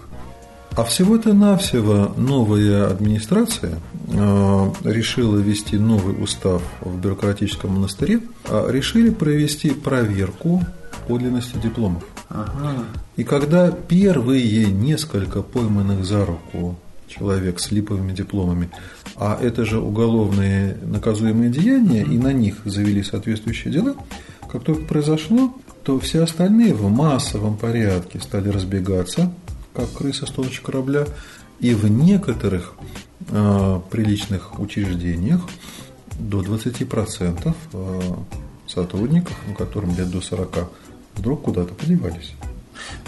А 0.77 0.83
всего-то 0.83 1.33
навсего 1.33 2.13
новая 2.17 2.89
администрация 2.89 3.79
э, 4.09 4.71
решила 4.83 5.39
ввести 5.39 5.77
новый 5.77 6.21
устав 6.21 6.63
в 6.81 6.99
бюрократическом 6.99 7.75
монастыре, 7.75 8.21
а 8.47 8.69
решили 8.69 9.11
провести 9.11 9.71
проверку 9.71 10.65
подлинности 11.07 11.57
дипломов. 11.63 12.03
Ага. 12.29 12.85
И 13.17 13.23
когда 13.23 13.71
первые 13.71 14.67
несколько 14.67 15.43
пойманных 15.43 16.05
за 16.05 16.25
руку 16.25 16.77
человек 17.17 17.61
с 17.61 17.71
липовыми 17.71 18.13
дипломами, 18.13 18.71
а 19.17 19.39
это 19.41 19.65
же 19.65 19.81
уголовные 19.81 20.77
наказуемые 20.83 21.51
деяния, 21.51 22.03
и 22.03 22.19
на 22.19 22.33
них 22.33 22.57
завели 22.65 23.03
соответствующие 23.03 23.73
дела, 23.73 23.95
как 24.51 24.65
только 24.65 24.85
произошло, 24.85 25.55
то 25.83 25.99
все 26.01 26.23
остальные 26.23 26.75
в 26.75 26.91
массовом 26.91 27.57
порядке 27.57 28.21
стали 28.21 28.49
разбегаться, 28.49 29.33
как 29.75 29.93
крыса 29.93 30.27
с 30.27 30.31
тонущего 30.31 30.67
корабля, 30.67 31.07
и 31.61 31.75
в 31.75 31.89
некоторых 31.89 32.75
э, 33.29 33.81
приличных 33.91 34.59
учреждениях 34.59 35.43
до 36.19 36.41
20% 36.43 37.55
э, 37.73 38.01
сотрудников, 38.67 39.37
ну, 39.47 39.55
которым 39.55 39.97
лет 39.97 40.11
до 40.11 40.21
40, 40.21 40.71
вдруг 41.17 41.43
куда-то 41.43 41.75
подевались. 41.75 42.33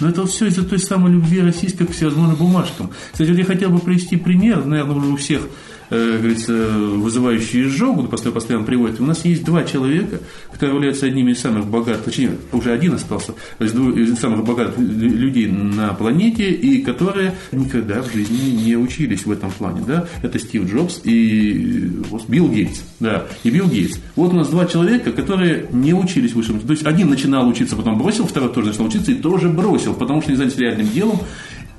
Но 0.00 0.08
это 0.08 0.26
все 0.26 0.46
из-за 0.46 0.64
той 0.64 0.78
самой 0.78 1.12
любви 1.12 1.40
российской 1.40 1.86
к 1.86 1.92
всевозможным 1.92 2.36
бумажкам. 2.36 2.90
Кстати, 3.12 3.30
вот 3.30 3.38
я 3.38 3.44
хотел 3.44 3.70
бы 3.70 3.78
привести 3.78 4.16
пример, 4.16 4.64
наверное, 4.64 4.96
уже 4.96 5.08
у 5.08 5.16
всех 5.16 5.42
э, 5.90 6.18
говорится, 6.18 6.52
вызывающие 6.52 7.66
изжогу, 7.66 8.04
после 8.04 8.30
постоянно 8.30 8.64
приводят. 8.64 9.00
У 9.00 9.04
нас 9.04 9.24
есть 9.24 9.44
два 9.44 9.64
человека, 9.64 10.20
которые 10.52 10.76
являются 10.76 11.06
одними 11.06 11.32
из 11.32 11.40
самых 11.40 11.66
богатых, 11.66 12.04
точнее, 12.04 12.32
уже 12.52 12.72
один 12.72 12.94
остался, 12.94 13.34
из, 13.58 13.72
двух, 13.72 13.96
из 13.96 14.18
самых 14.18 14.44
богатых 14.44 14.78
людей 14.78 15.46
на 15.46 15.88
планете, 15.94 16.50
и 16.50 16.82
которые 16.82 17.34
никогда 17.52 18.02
в 18.02 18.12
жизни 18.12 18.50
не 18.50 18.76
учились 18.76 19.26
в 19.26 19.30
этом 19.30 19.50
плане. 19.50 19.82
Да? 19.86 20.06
Это 20.22 20.38
Стив 20.38 20.70
Джобс 20.70 21.00
и 21.04 21.92
Билл 22.28 22.48
Гейтс. 22.48 22.82
Да, 23.00 23.26
и 23.44 23.50
Билл 23.50 23.68
Гейтс. 23.68 23.98
Вот 24.16 24.32
у 24.32 24.36
нас 24.36 24.48
два 24.48 24.66
человека, 24.66 25.12
которые 25.12 25.66
не 25.72 25.94
учились 25.94 26.32
высшему. 26.32 26.60
То 26.60 26.72
есть 26.72 26.86
один 26.86 27.10
начинал 27.10 27.48
учиться, 27.48 27.76
потом 27.76 27.98
бросил, 27.98 28.26
второй 28.26 28.52
тоже 28.52 28.68
начал 28.68 28.86
учиться 28.86 29.12
и 29.12 29.14
тоже 29.14 29.48
бросил, 29.48 29.94
потому 29.94 30.22
что 30.22 30.30
не 30.30 30.36
занялись 30.36 30.58
реальным 30.58 30.88
делом. 30.90 31.20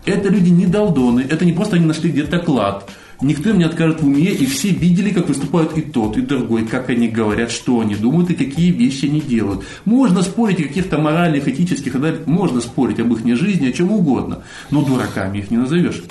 Это 0.05 0.29
люди 0.29 0.49
не 0.49 0.65
долдоны, 0.65 1.25
это 1.27 1.43
не 1.43 1.51
просто 1.51 1.75
они 1.75 1.85
нашли 1.85 2.09
где-то 2.09 2.39
клад 2.39 2.89
Никто 3.19 3.49
им 3.49 3.57
не 3.57 3.63
откажет 3.63 4.01
в 4.01 4.05
уме, 4.05 4.31
и 4.31 4.45
все 4.45 4.69
видели, 4.69 5.09
как 5.09 5.27
выступают 5.27 5.75
и 5.75 5.81
тот, 5.81 6.17
и 6.17 6.21
другой, 6.21 6.65
как 6.67 6.89
они 6.89 7.07
говорят, 7.07 7.49
что 7.51 7.79
они 7.79 7.95
думают 7.95 8.29
и 8.29 8.35
какие 8.35 8.71
вещи 8.71 9.05
они 9.05 9.21
делают. 9.21 9.65
Можно 9.85 10.21
спорить 10.21 10.59
о 10.59 10.67
каких-то 10.67 10.99
моральных, 10.99 11.47
этических, 11.47 11.95
можно 12.27 12.61
спорить 12.61 12.99
об 12.99 13.11
их 13.13 13.37
жизни, 13.37 13.69
о 13.69 13.73
чем 13.73 13.91
угодно, 13.91 14.43
но 14.69 14.83
дураками 14.83 15.39
их 15.39 15.49
не 15.49 15.57
назовешь. 15.57 16.03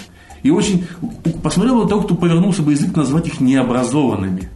И 0.42 0.50
очень 0.50 0.86
посмотрел 1.42 1.82
на 1.82 1.88
того, 1.88 2.02
кто 2.02 2.16
повернулся 2.16 2.62
бы 2.62 2.72
язык 2.72 2.94
назвать 2.96 3.28
их 3.28 3.40
необразованными. 3.40 4.50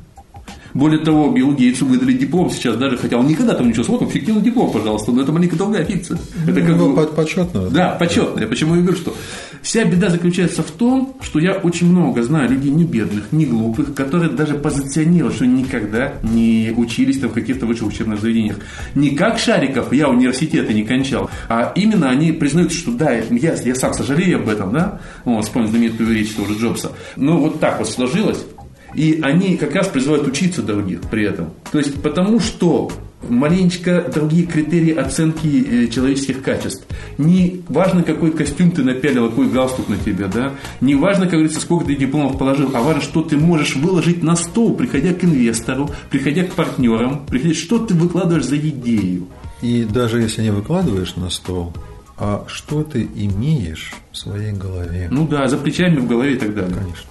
Более 0.74 1.00
того, 1.00 1.30
Билл 1.30 1.52
Гейтсу 1.52 1.86
выдали 1.86 2.12
диплом 2.12 2.50
сейчас 2.50 2.76
даже, 2.76 2.96
хотя 2.96 3.16
он 3.16 3.26
никогда 3.26 3.54
там 3.54 3.68
ничего 3.68 3.84
вот 3.88 4.02
он 4.02 4.08
фиктивный 4.08 4.42
диплом, 4.42 4.70
пожалуйста, 4.70 5.12
но 5.12 5.22
это 5.22 5.32
маленькая 5.32 5.56
другая 5.56 5.84
фикция. 5.84 6.18
Это 6.46 6.60
как 6.60 6.76
ну, 6.76 6.94
почетно. 6.94 7.68
Да, 7.70 7.96
почетно. 7.98 8.40
Я 8.40 8.46
почему 8.46 8.76
и 8.76 8.80
говорю, 8.80 8.96
что 8.96 9.14
вся 9.62 9.84
беда 9.84 10.10
заключается 10.10 10.62
в 10.62 10.70
том, 10.70 11.16
что 11.22 11.38
я 11.38 11.54
очень 11.54 11.90
много 11.90 12.22
знаю 12.22 12.50
людей 12.50 12.70
не 12.70 12.84
бедных, 12.84 13.32
не 13.32 13.46
глупых, 13.46 13.94
которые 13.94 14.30
даже 14.30 14.54
позиционируют, 14.54 15.34
что 15.36 15.46
никогда 15.46 16.14
не 16.22 16.72
учились 16.76 17.18
там 17.18 17.30
в 17.30 17.34
каких-то 17.34 17.66
высших 17.66 17.88
учебных 17.88 18.20
заведениях. 18.20 18.56
Не 18.94 19.10
как 19.10 19.38
Шариков, 19.38 19.92
я 19.92 20.08
университеты 20.08 20.72
не 20.72 20.84
кончал, 20.84 21.30
а 21.48 21.72
именно 21.74 22.10
они 22.10 22.32
признают, 22.32 22.72
что 22.72 22.92
да, 22.92 23.12
я, 23.12 23.54
я 23.54 23.74
сам 23.74 23.94
сожалею 23.94 24.38
об 24.38 24.48
этом, 24.48 24.72
да, 24.72 25.00
вот, 25.24 25.44
вспомнил 25.44 25.68
знаменитую 25.68 26.14
речь 26.14 26.32
тоже 26.34 26.54
Джобса. 26.54 26.92
Но 27.16 27.38
вот 27.38 27.60
так 27.60 27.78
вот 27.78 27.88
сложилось, 27.88 28.44
и 28.94 29.20
они 29.22 29.56
как 29.56 29.74
раз 29.74 29.88
призывают 29.88 30.26
учиться 30.26 30.62
других 30.62 31.00
при 31.02 31.24
этом. 31.24 31.50
То 31.72 31.78
есть 31.78 32.00
потому 32.02 32.40
что 32.40 32.90
маленечко 33.28 34.10
другие 34.12 34.46
критерии 34.46 34.94
оценки 34.94 35.46
э, 35.46 35.88
человеческих 35.88 36.42
качеств. 36.42 36.86
Не 37.18 37.62
важно, 37.68 38.02
какой 38.02 38.32
костюм 38.32 38.70
ты 38.70 38.82
напялил, 38.82 39.28
какой 39.28 39.48
галстук 39.48 39.88
на 39.88 39.98
тебя, 39.98 40.26
да? 40.26 40.54
Не 40.80 40.94
важно, 40.94 41.24
как 41.24 41.34
говорится, 41.34 41.60
сколько 41.60 41.86
ты 41.86 41.96
дипломов 41.96 42.38
положил, 42.38 42.70
а 42.74 42.80
важно, 42.80 43.02
что 43.02 43.22
ты 43.22 43.36
можешь 43.36 43.76
выложить 43.76 44.22
на 44.22 44.36
стол, 44.36 44.74
приходя 44.74 45.12
к 45.12 45.22
инвестору, 45.24 45.90
приходя 46.10 46.44
к 46.44 46.52
партнерам, 46.52 47.26
приходя, 47.26 47.54
что 47.54 47.78
ты 47.78 47.94
выкладываешь 47.94 48.46
за 48.46 48.56
идею. 48.56 49.26
И 49.60 49.84
даже 49.84 50.20
если 50.20 50.42
не 50.42 50.50
выкладываешь 50.50 51.16
на 51.16 51.28
стол, 51.28 51.72
а 52.18 52.44
что 52.48 52.82
ты 52.82 53.08
имеешь 53.14 53.94
в 54.12 54.16
своей 54.16 54.52
голове? 54.52 55.08
Ну 55.10 55.26
да, 55.26 55.48
за 55.48 55.56
плечами 55.56 55.96
в 55.96 56.06
голове 56.06 56.34
и 56.34 56.36
так 56.36 56.54
далее. 56.54 56.74
Конечно. 56.74 57.09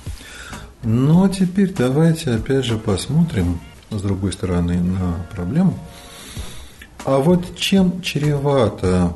Но 0.83 1.27
теперь 1.27 1.73
давайте 1.73 2.31
опять 2.31 2.65
же 2.65 2.77
посмотрим 2.77 3.59
с 3.89 4.01
другой 4.01 4.33
стороны 4.33 4.81
на 4.81 5.25
проблему. 5.33 5.77
А 7.05 7.17
вот 7.17 7.55
чем 7.55 8.01
чревато 8.01 9.13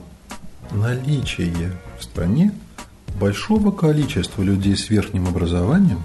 наличие 0.72 1.74
в 2.00 2.04
стране 2.04 2.52
большого 3.20 3.72
количества 3.72 4.42
людей 4.42 4.76
с 4.76 4.90
верхним 4.90 5.28
образованием, 5.28 6.02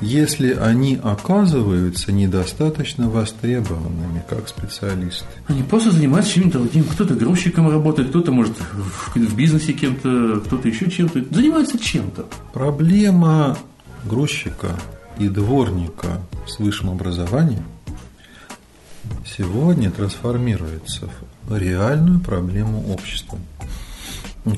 если 0.00 0.52
они 0.52 0.98
оказываются 1.02 2.12
недостаточно 2.12 3.08
востребованными 3.08 4.22
как 4.28 4.48
специалисты. 4.48 5.24
Они 5.48 5.62
просто 5.62 5.90
занимаются 5.90 6.34
чем-то 6.34 6.58
другим. 6.58 6.84
Кто-то 6.84 7.14
грузчиком 7.14 7.68
работает, 7.68 8.10
кто-то 8.10 8.30
может 8.30 8.54
в 9.14 9.34
бизнесе 9.34 9.72
кем-то, 9.72 10.40
кто-то 10.44 10.68
еще 10.68 10.90
чем-то. 10.90 11.24
Занимается 11.34 11.78
чем-то. 11.78 12.26
Проблема 12.52 13.56
грузчика 14.04 14.78
и 15.18 15.28
дворника 15.28 16.20
с 16.46 16.58
высшим 16.58 16.90
образованием 16.90 17.64
сегодня 19.26 19.90
трансформируется 19.90 21.08
в 21.44 21.56
реальную 21.56 22.20
проблему 22.20 22.92
общества. 22.92 23.38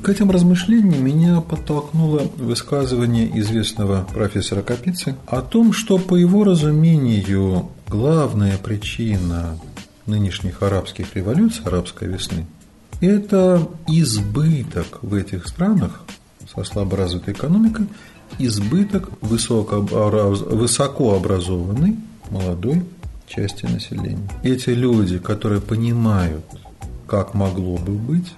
К 0.03 0.09
этим 0.09 0.31
размышлениям 0.31 1.05
меня 1.05 1.41
подтолкнуло 1.41 2.31
высказывание 2.37 3.29
известного 3.41 4.07
профессора 4.13 4.63
Капицы 4.63 5.17
о 5.27 5.41
том, 5.43 5.73
что, 5.73 5.99
по 5.99 6.15
его 6.15 6.45
разумению, 6.45 7.71
главная 7.89 8.57
причина 8.59 9.59
нынешних 10.07 10.63
арабских 10.63 11.17
революций, 11.17 11.65
арабской 11.65 12.09
весны, 12.09 12.47
это 13.01 13.67
избыток 13.89 14.99
в 15.03 15.15
этих 15.15 15.49
странах 15.49 16.03
со 16.55 16.63
слаборазвитой 16.63 17.35
экономикой 17.35 17.87
избыток 18.39 19.11
высокообразованной, 19.21 21.97
молодой 22.31 22.83
части 23.27 23.67
населения. 23.67 24.27
Эти 24.43 24.71
люди, 24.71 25.19
которые 25.19 25.61
понимают, 25.61 26.47
как 27.07 27.35
могло 27.35 27.77
бы 27.77 27.93
быть, 27.93 28.33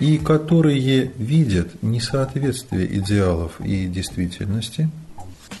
и 0.00 0.18
которые 0.18 1.10
видят 1.16 1.82
несоответствие 1.82 2.98
идеалов 2.98 3.58
и 3.60 3.86
действительности 3.86 4.90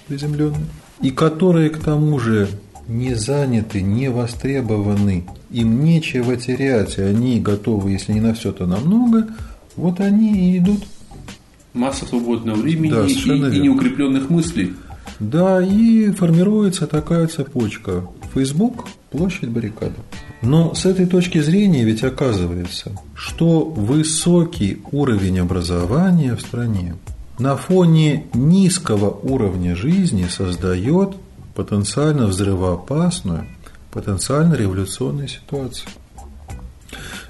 приземленной, 0.08 0.66
и 1.00 1.10
которые 1.10 1.70
к 1.70 1.78
тому 1.78 2.18
же 2.18 2.48
не 2.86 3.14
заняты, 3.14 3.82
не 3.82 4.08
востребованы, 4.08 5.26
им 5.50 5.84
нечего 5.84 6.36
терять, 6.36 6.98
и 6.98 7.02
они 7.02 7.40
готовы, 7.40 7.92
если 7.92 8.12
не 8.12 8.20
на 8.20 8.34
все, 8.34 8.52
то 8.52 8.66
на 8.66 8.76
много, 8.76 9.28
вот 9.74 10.00
они 10.00 10.52
и 10.52 10.58
идут. 10.58 10.84
Масса 11.76 12.06
свободного 12.06 12.56
времени 12.56 12.90
да, 12.90 13.06
и, 13.06 13.12
и 13.12 13.60
неукрепленных 13.60 14.30
мыслей. 14.30 14.74
Да, 15.20 15.62
и 15.62 16.10
формируется 16.10 16.86
такая 16.86 17.26
цепочка. 17.26 18.06
Facebook– 18.34 18.88
площадь 19.10 19.48
баррикады. 19.48 19.94
Но 20.42 20.74
с 20.74 20.84
этой 20.84 21.06
точки 21.06 21.40
зрения 21.40 21.84
ведь 21.84 22.04
оказывается, 22.04 22.92
что 23.14 23.60
высокий 23.60 24.82
уровень 24.92 25.40
образования 25.40 26.36
в 26.36 26.40
стране 26.40 26.96
на 27.38 27.56
фоне 27.56 28.26
низкого 28.34 29.10
уровня 29.10 29.76
жизни 29.76 30.26
создает 30.28 31.16
потенциально 31.54 32.26
взрывоопасную, 32.26 33.46
потенциально 33.90 34.54
революционную 34.54 35.28
ситуацию. 35.28 35.88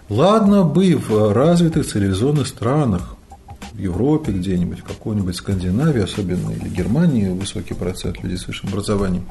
Ладно 0.09 0.63
бы 0.63 0.95
в 0.97 1.33
развитых 1.33 1.87
цивилизованных 1.87 2.47
странах, 2.47 3.16
в 3.77 3.81
Европе 3.81 4.33
где-нибудь, 4.33 4.81
в 4.81 4.85
какой-нибудь 4.85 5.37
Скандинавии 5.37 6.03
особенно, 6.03 6.51
или 6.51 6.69
Германии 6.69 7.29
высокий 7.29 7.75
процент 7.75 8.23
людей 8.23 8.39
с 8.39 8.47
высшим 8.47 8.71
образованием, 8.71 9.27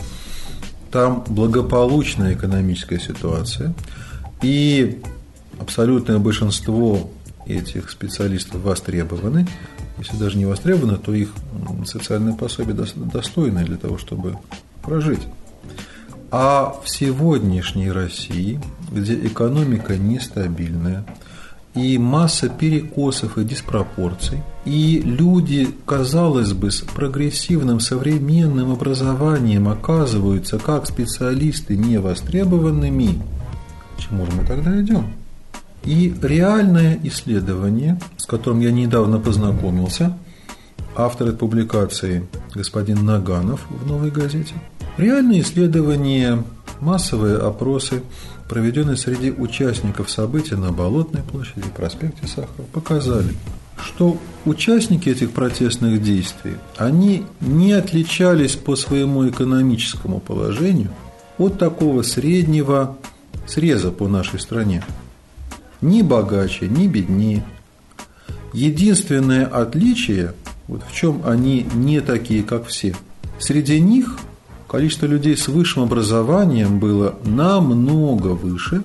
там 0.92 1.24
благополучная 1.28 2.36
экономическая 2.36 3.00
ситуация, 3.00 3.74
и 4.42 5.02
абсолютное 5.60 6.20
большинство 6.20 7.10
этих 7.48 7.90
специалистов 7.90 8.62
востребованы, 8.62 9.48
если 9.98 10.18
даже 10.18 10.38
не 10.38 10.46
востребованы, 10.46 10.98
то 10.98 11.14
их 11.14 11.30
социальное 11.86 12.34
пособие 12.34 12.76
достойное 12.76 13.66
для 13.66 13.78
того, 13.78 13.98
чтобы 13.98 14.38
прожить. 14.84 15.22
А 16.32 16.76
в 16.84 16.90
сегодняшней 16.90 17.92
России, 17.92 18.60
где 18.92 19.16
экономика 19.16 19.96
нестабильная, 19.98 21.06
и 21.76 21.98
масса 21.98 22.48
перекосов 22.48 23.38
и 23.38 23.44
диспропорций, 23.44 24.42
и 24.64 25.02
люди, 25.04 25.68
казалось 25.86 26.54
бы, 26.54 26.72
с 26.72 26.82
прогрессивным 26.82 27.80
современным 27.80 28.72
образованием 28.72 29.68
оказываются 29.68 30.58
как 30.58 30.88
специалисты 30.88 31.76
невостребованными, 31.76 33.22
к 33.98 34.02
чему 34.02 34.26
же 34.26 34.32
мы 34.32 34.46
тогда 34.46 34.82
идем? 34.82 35.14
И 35.84 36.16
реальное 36.22 36.98
исследование, 37.04 38.00
с 38.18 38.26
которым 38.26 38.62
я 38.62 38.72
недавно 38.72 39.20
познакомился, 39.20 40.18
автор 40.96 41.28
этой 41.28 41.38
публикации 41.38 42.28
господин 42.54 43.06
Наганов 43.06 43.68
в 43.70 43.86
«Новой 43.86 44.12
газете», 44.12 44.54
реальное 44.98 45.42
исследование, 45.42 46.44
массовые 46.82 47.38
опросы– 47.38 48.02
проведенные 48.48 48.98
среди 48.98 49.32
участников 49.32 50.10
событий 50.10 50.56
на 50.56 50.72
Болотной 50.72 51.24
площади 51.24 51.66
и 51.68 51.76
проспекте 51.76 52.28
Сахарова, 52.28 52.68
показали, 52.72 53.34
что 53.78 54.18
участники 54.46 55.10
этих 55.10 55.32
протестных 55.32 56.02
действий, 56.02 56.56
они 56.78 57.26
не 57.42 57.74
отличались 57.74 58.56
по 58.56 58.76
своему 58.76 59.28
экономическому 59.28 60.20
положению 60.20 60.90
от 61.38 61.58
такого 61.58 62.02
среднего 62.04 62.98
среза 63.48 63.92
по 63.92 64.08
нашей 64.08 64.40
стране. 64.40 64.84
Ни 65.82 66.02
богаче, 66.02 66.68
ни 66.68 66.88
беднее. 66.88 67.44
Единственное 68.54 69.46
отличие, 69.46 70.34
вот 70.68 70.82
в 70.88 70.96
чем 70.96 71.22
они 71.26 71.68
не 71.74 72.00
такие, 72.00 72.44
как 72.44 72.68
все, 72.68 72.96
среди 73.40 73.82
них 73.82 74.18
количество 74.68 75.06
людей 75.06 75.38
с 75.38 75.48
высшим 75.48 75.84
образованием 75.84 76.80
было 76.80 77.16
намного 77.24 78.30
выше, 78.30 78.84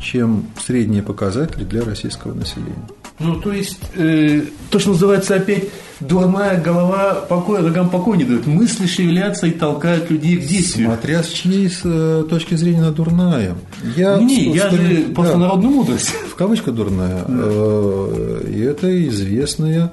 чем 0.00 0.46
средние 0.64 1.02
показатели 1.02 1.64
для 1.64 1.82
российского 1.84 2.34
населения. 2.34 2.86
Ну, 3.18 3.36
то 3.40 3.52
есть, 3.52 3.78
э, 3.94 4.42
то, 4.70 4.78
что 4.78 4.90
называется 4.90 5.36
опять 5.36 5.64
дурная 6.00 6.60
голова 6.60 7.14
покоя, 7.14 7.62
ногам 7.62 7.88
покоя 7.88 8.18
не 8.18 8.24
дает. 8.24 8.46
Мысли 8.46 8.86
шевелятся 8.86 9.46
и 9.46 9.52
толкают 9.52 10.10
людей 10.10 10.36
к 10.36 10.46
действию. 10.46 10.88
Смотря 10.88 11.22
с 11.22 11.28
чьей 11.28 11.70
с 11.70 11.80
э, 11.84 12.24
точки 12.28 12.54
зрения 12.54 12.80
она 12.80 12.90
дурная. 12.90 13.56
Я, 13.96 14.18
не, 14.18 14.52
я 14.54 14.68
же 14.68 15.06
просто 15.14 15.34
да, 15.34 15.38
народную 15.38 15.74
мудрость. 15.74 16.10
В 16.30 16.34
кавычках 16.34 16.74
дурная. 16.74 17.24
Да. 17.26 17.26
Э, 17.28 18.44
и 18.52 18.60
это 18.60 19.08
известная 19.08 19.92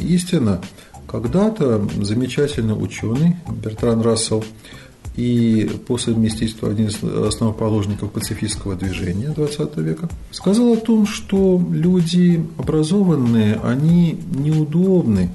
истина. 0.00 0.60
Когда-то 1.12 1.86
замечательный 2.00 2.72
ученый 2.72 3.36
Бертран 3.62 4.00
Рассел 4.00 4.42
и 5.14 5.70
по 5.86 5.98
совместительству 5.98 6.70
один 6.70 6.86
из 6.86 7.04
основоположников 7.04 8.12
пацифистского 8.12 8.76
движения 8.76 9.26
XX 9.26 9.82
века, 9.82 10.08
сказал 10.30 10.72
о 10.72 10.76
том, 10.78 11.06
что 11.06 11.62
люди 11.70 12.42
образованные, 12.56 13.60
они 13.62 14.18
неудобны, 14.34 15.28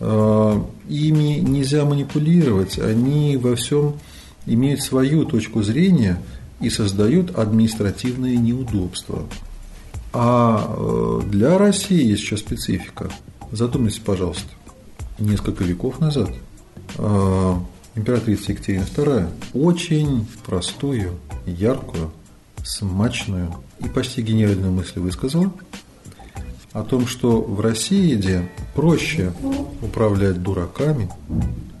а, 0.00 0.66
ими 0.88 1.38
нельзя 1.38 1.84
манипулировать, 1.84 2.80
они 2.80 3.36
во 3.36 3.54
всем 3.54 3.94
имеют 4.46 4.82
свою 4.82 5.24
точку 5.24 5.62
зрения 5.62 6.20
и 6.60 6.68
создают 6.68 7.38
административные 7.38 8.38
неудобства. 8.38 9.22
А 10.12 10.74
э, 10.76 11.20
для 11.30 11.58
России 11.58 12.04
есть 12.04 12.22
еще 12.22 12.36
специфика. 12.36 13.08
Задумайтесь, 13.52 14.00
пожалуйста 14.00 14.48
несколько 15.22 15.64
веков 15.64 16.00
назад 16.00 16.30
а, 16.98 17.62
императрица 17.94 18.52
Екатерина 18.52 18.82
II 18.82 19.28
очень 19.54 20.26
простую, 20.44 21.18
яркую, 21.46 22.10
смачную 22.64 23.54
и 23.80 23.88
почти 23.88 24.22
гениальную 24.22 24.72
мысль 24.72 25.00
высказала 25.00 25.52
о 26.72 26.82
том, 26.82 27.06
что 27.06 27.40
в 27.42 27.60
России, 27.60 28.14
где 28.14 28.48
проще 28.74 29.32
управлять 29.82 30.42
дураками 30.42 31.10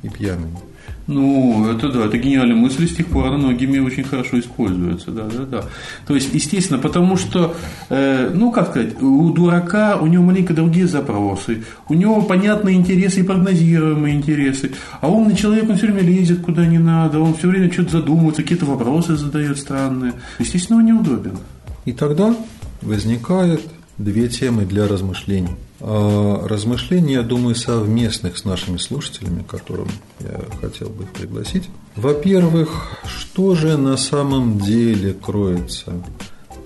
и 0.02 0.08
пьяными, 0.08 0.58
ну, 1.06 1.68
это 1.70 1.88
да, 1.88 2.06
это 2.06 2.16
гениальная 2.18 2.54
мысль, 2.54 2.86
с 2.86 2.94
тех 2.94 3.06
пор 3.06 3.26
она 3.26 3.38
многими 3.38 3.78
очень 3.78 4.04
хорошо 4.04 4.38
используется, 4.38 5.10
да, 5.10 5.24
да, 5.24 5.44
да. 5.44 5.64
То 6.06 6.14
есть, 6.14 6.32
естественно, 6.32 6.78
потому 6.78 7.16
что, 7.16 7.54
э, 7.88 8.30
ну, 8.32 8.52
как 8.52 8.70
сказать, 8.70 9.02
у 9.02 9.30
дурака, 9.30 9.96
у 9.96 10.06
него 10.06 10.22
маленько 10.22 10.54
другие 10.54 10.86
запросы, 10.86 11.64
у 11.88 11.94
него 11.94 12.22
понятные 12.22 12.76
интересы 12.76 13.20
и 13.20 13.22
прогнозируемые 13.24 14.14
интересы, 14.14 14.72
а 15.00 15.08
умный 15.08 15.34
человек, 15.34 15.68
он 15.68 15.76
все 15.76 15.86
время 15.86 16.02
лезет 16.02 16.40
куда 16.40 16.66
не 16.66 16.78
надо, 16.78 17.18
он 17.18 17.34
все 17.34 17.48
время 17.48 17.72
что-то 17.72 17.98
задумывается, 17.98 18.42
какие-то 18.42 18.66
вопросы 18.66 19.16
задает 19.16 19.58
странные. 19.58 20.14
Естественно, 20.38 20.78
он 20.78 20.86
неудобен. 20.86 21.38
И 21.84 21.92
тогда 21.92 22.34
возникает 22.80 23.60
две 24.02 24.28
темы 24.28 24.64
для 24.64 24.86
размышлений. 24.88 25.56
А, 25.80 26.46
размышлений, 26.46 27.14
я 27.14 27.22
думаю, 27.22 27.54
совместных 27.54 28.38
с 28.38 28.44
нашими 28.44 28.78
слушателями, 28.78 29.42
которым 29.42 29.88
я 30.20 30.40
хотел 30.60 30.88
бы 30.88 31.04
пригласить. 31.04 31.68
Во-первых, 31.96 32.98
что 33.06 33.54
же 33.54 33.76
на 33.76 33.96
самом 33.96 34.58
деле 34.58 35.12
кроется 35.12 35.92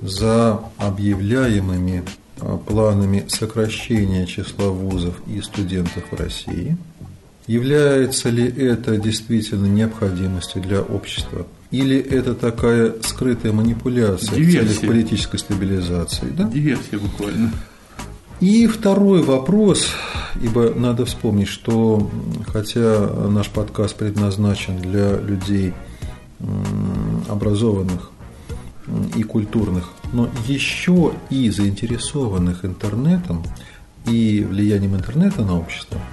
за 0.02 0.60
объявляемыми 0.76 2.04
а, 2.40 2.58
планами 2.58 3.24
сокращения 3.28 4.26
числа 4.26 4.68
вузов 4.68 5.20
и 5.26 5.40
студентов 5.40 6.04
в 6.10 6.16
России? 6.16 6.76
Является 7.46 8.28
ли 8.28 8.44
это 8.44 8.96
действительно 8.96 9.66
необходимостью 9.66 10.60
для 10.60 10.82
общества 10.82 11.46
или 11.70 11.98
это 11.98 12.34
такая 12.34 12.94
скрытая 13.02 13.52
манипуляция 13.52 14.36
Диверсия. 14.36 14.62
в 14.62 14.66
целях 14.66 14.80
политической 14.80 15.38
стабилизации? 15.38 16.28
Да? 16.36 16.44
Диверсия 16.44 16.98
буквально. 16.98 17.52
И 18.40 18.66
второй 18.66 19.22
вопрос, 19.22 19.88
ибо 20.42 20.74
надо 20.74 21.06
вспомнить, 21.06 21.48
что 21.48 22.10
хотя 22.46 23.08
наш 23.28 23.48
подкаст 23.48 23.96
предназначен 23.96 24.76
для 24.76 25.16
людей 25.16 25.72
образованных 27.28 28.10
и 29.16 29.22
культурных, 29.22 29.90
но 30.12 30.28
еще 30.46 31.14
и 31.30 31.48
заинтересованных 31.48 32.64
интернетом 32.64 33.42
и 34.06 34.46
влиянием 34.48 34.94
интернета 34.94 35.42
на 35.42 35.58
общество– 35.58 35.98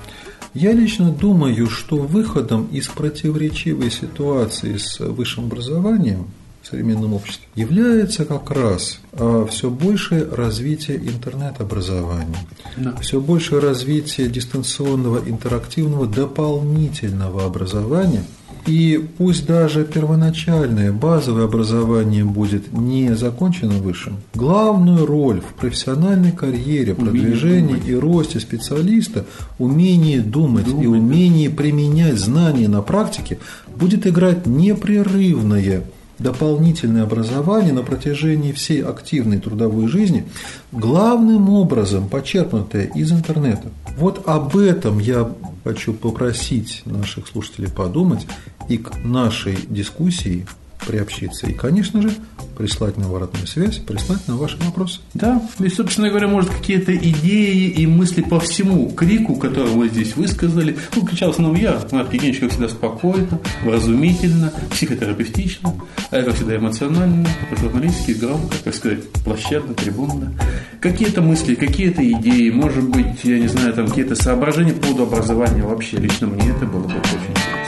я 0.54 0.72
лично 0.72 1.12
думаю, 1.12 1.70
что 1.70 1.98
выходом 1.98 2.68
из 2.68 2.88
противоречивой 2.88 3.90
ситуации 3.92 4.78
с 4.78 5.00
высшим 5.00 5.46
образованием 5.46 6.28
в 6.62 6.68
современном 6.68 7.14
обществе 7.14 7.46
является 7.56 8.24
как 8.24 8.50
раз 8.52 9.00
а, 9.12 9.46
все 9.48 9.70
большее 9.70 10.24
развитие 10.24 10.98
интернет-образования, 10.98 12.38
да. 12.78 12.96
все 13.02 13.20
большее 13.20 13.60
развитие 13.60 14.30
дистанционного 14.30 15.28
интерактивного 15.28 16.08
дополнительного 16.08 17.46
образования, 17.46 18.24
И 18.66 19.04
пусть 19.18 19.46
даже 19.46 19.84
первоначальное 19.84 20.92
базовое 20.92 21.46
образование 21.46 22.24
будет 22.24 22.72
не 22.72 23.14
закончено 23.16 23.74
высшим, 23.74 24.18
главную 24.34 25.06
роль 25.06 25.42
в 25.42 25.60
профессиональной 25.60 26.32
карьере, 26.32 26.96
продвижении 26.96 27.82
и 27.86 27.94
росте 27.94 28.40
специалиста, 28.40 29.26
умение 29.60 30.22
думать, 30.22 30.66
думать 30.66 30.84
и 30.84 30.88
умение 30.88 31.50
применять 31.50 32.18
знания 32.18 32.70
на 32.70 32.82
практике 32.82 33.40
будет 33.76 34.08
играть 34.08 34.46
непрерывное 34.46 35.84
дополнительное 36.20 37.04
образование 37.04 37.74
на 37.74 37.84
протяжении 37.84 38.52
всей 38.52 38.84
активной 38.84 39.40
трудовой 39.40 39.88
жизни, 39.88 40.26
главным 40.72 41.50
образом 41.50 42.08
почерпнутое 42.08 42.86
из 42.86 43.12
интернета. 43.12 43.70
Вот 43.98 44.24
об 44.28 44.56
этом 44.56 45.00
я 45.00 45.32
хочу 45.64 45.94
попросить 45.94 46.82
наших 46.86 47.28
слушателей 47.28 47.70
подумать 47.70 48.26
и 48.70 48.78
к 48.78 49.04
нашей 49.04 49.58
дискуссии 49.70 50.46
приобщиться. 50.86 51.48
И, 51.48 51.54
конечно 51.54 52.02
же, 52.02 52.12
прислать 52.58 52.98
нам 52.98 53.10
обратную 53.10 53.48
связь, 53.48 53.78
прислать 53.78 54.28
нам 54.28 54.38
ваши 54.38 54.58
вопросы. 54.58 55.00
Да, 55.14 55.42
и, 55.60 55.70
собственно 55.70 56.10
говоря, 56.10 56.28
может, 56.28 56.50
какие-то 56.50 56.96
идеи 56.96 57.70
и 57.70 57.88
мысли 57.88 58.22
по 58.22 58.40
всему 58.40 58.92
крику, 58.92 59.36
который 59.36 59.72
вы 59.72 59.90
здесь 59.90 60.16
высказали. 60.16 60.78
Ну, 60.96 61.06
кричал 61.06 61.32
основном 61.32 61.56
я, 61.56 61.80
Марк 61.92 62.14
Евгеньевич, 62.14 62.42
как 62.42 62.52
всегда, 62.52 62.70
спокойно, 62.70 63.40
вразумительно, 63.64 64.52
психотерапевтично, 64.72 65.74
а 66.12 66.18
я, 66.18 66.24
как 66.24 66.36
всегда, 66.36 66.58
эмоционально, 66.58 67.28
по-журналистски, 67.50 68.12
громко, 68.12 68.56
как 68.64 68.76
сказать, 68.76 69.10
площадно, 69.24 69.74
трибунно. 69.74 70.34
Какие-то 70.80 71.22
мысли, 71.22 71.56
какие-то 71.56 72.04
идеи, 72.04 72.50
может 72.50 72.88
быть, 72.88 73.24
я 73.24 73.40
не 73.40 73.48
знаю, 73.48 73.74
там 73.74 73.88
какие-то 73.88 74.16
соображения 74.16 74.74
по 74.74 74.88
поводу 74.88 75.04
образования 75.04 75.64
вообще. 75.64 75.98
Лично 75.98 76.28
мне 76.28 76.50
это 76.50 76.66
было 76.66 76.84
бы 76.84 76.96
очень 76.96 77.32
интересно. 77.32 77.63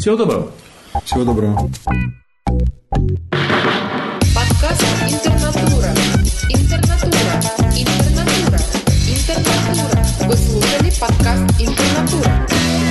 Всего 0.00 0.16
доброго. 0.16 0.50
Всего 1.04 1.24
доброго. 1.24 1.70
Подкаст 4.34 4.82
Интернатура. 5.06 5.92
Интернатура. 6.48 7.34
Интернатура. 7.76 8.58
Интернатура. 9.06 10.02
Вы 10.26 10.36
слушали 10.36 10.90
подкаст 10.98 11.60
Интернатура. 11.60 12.89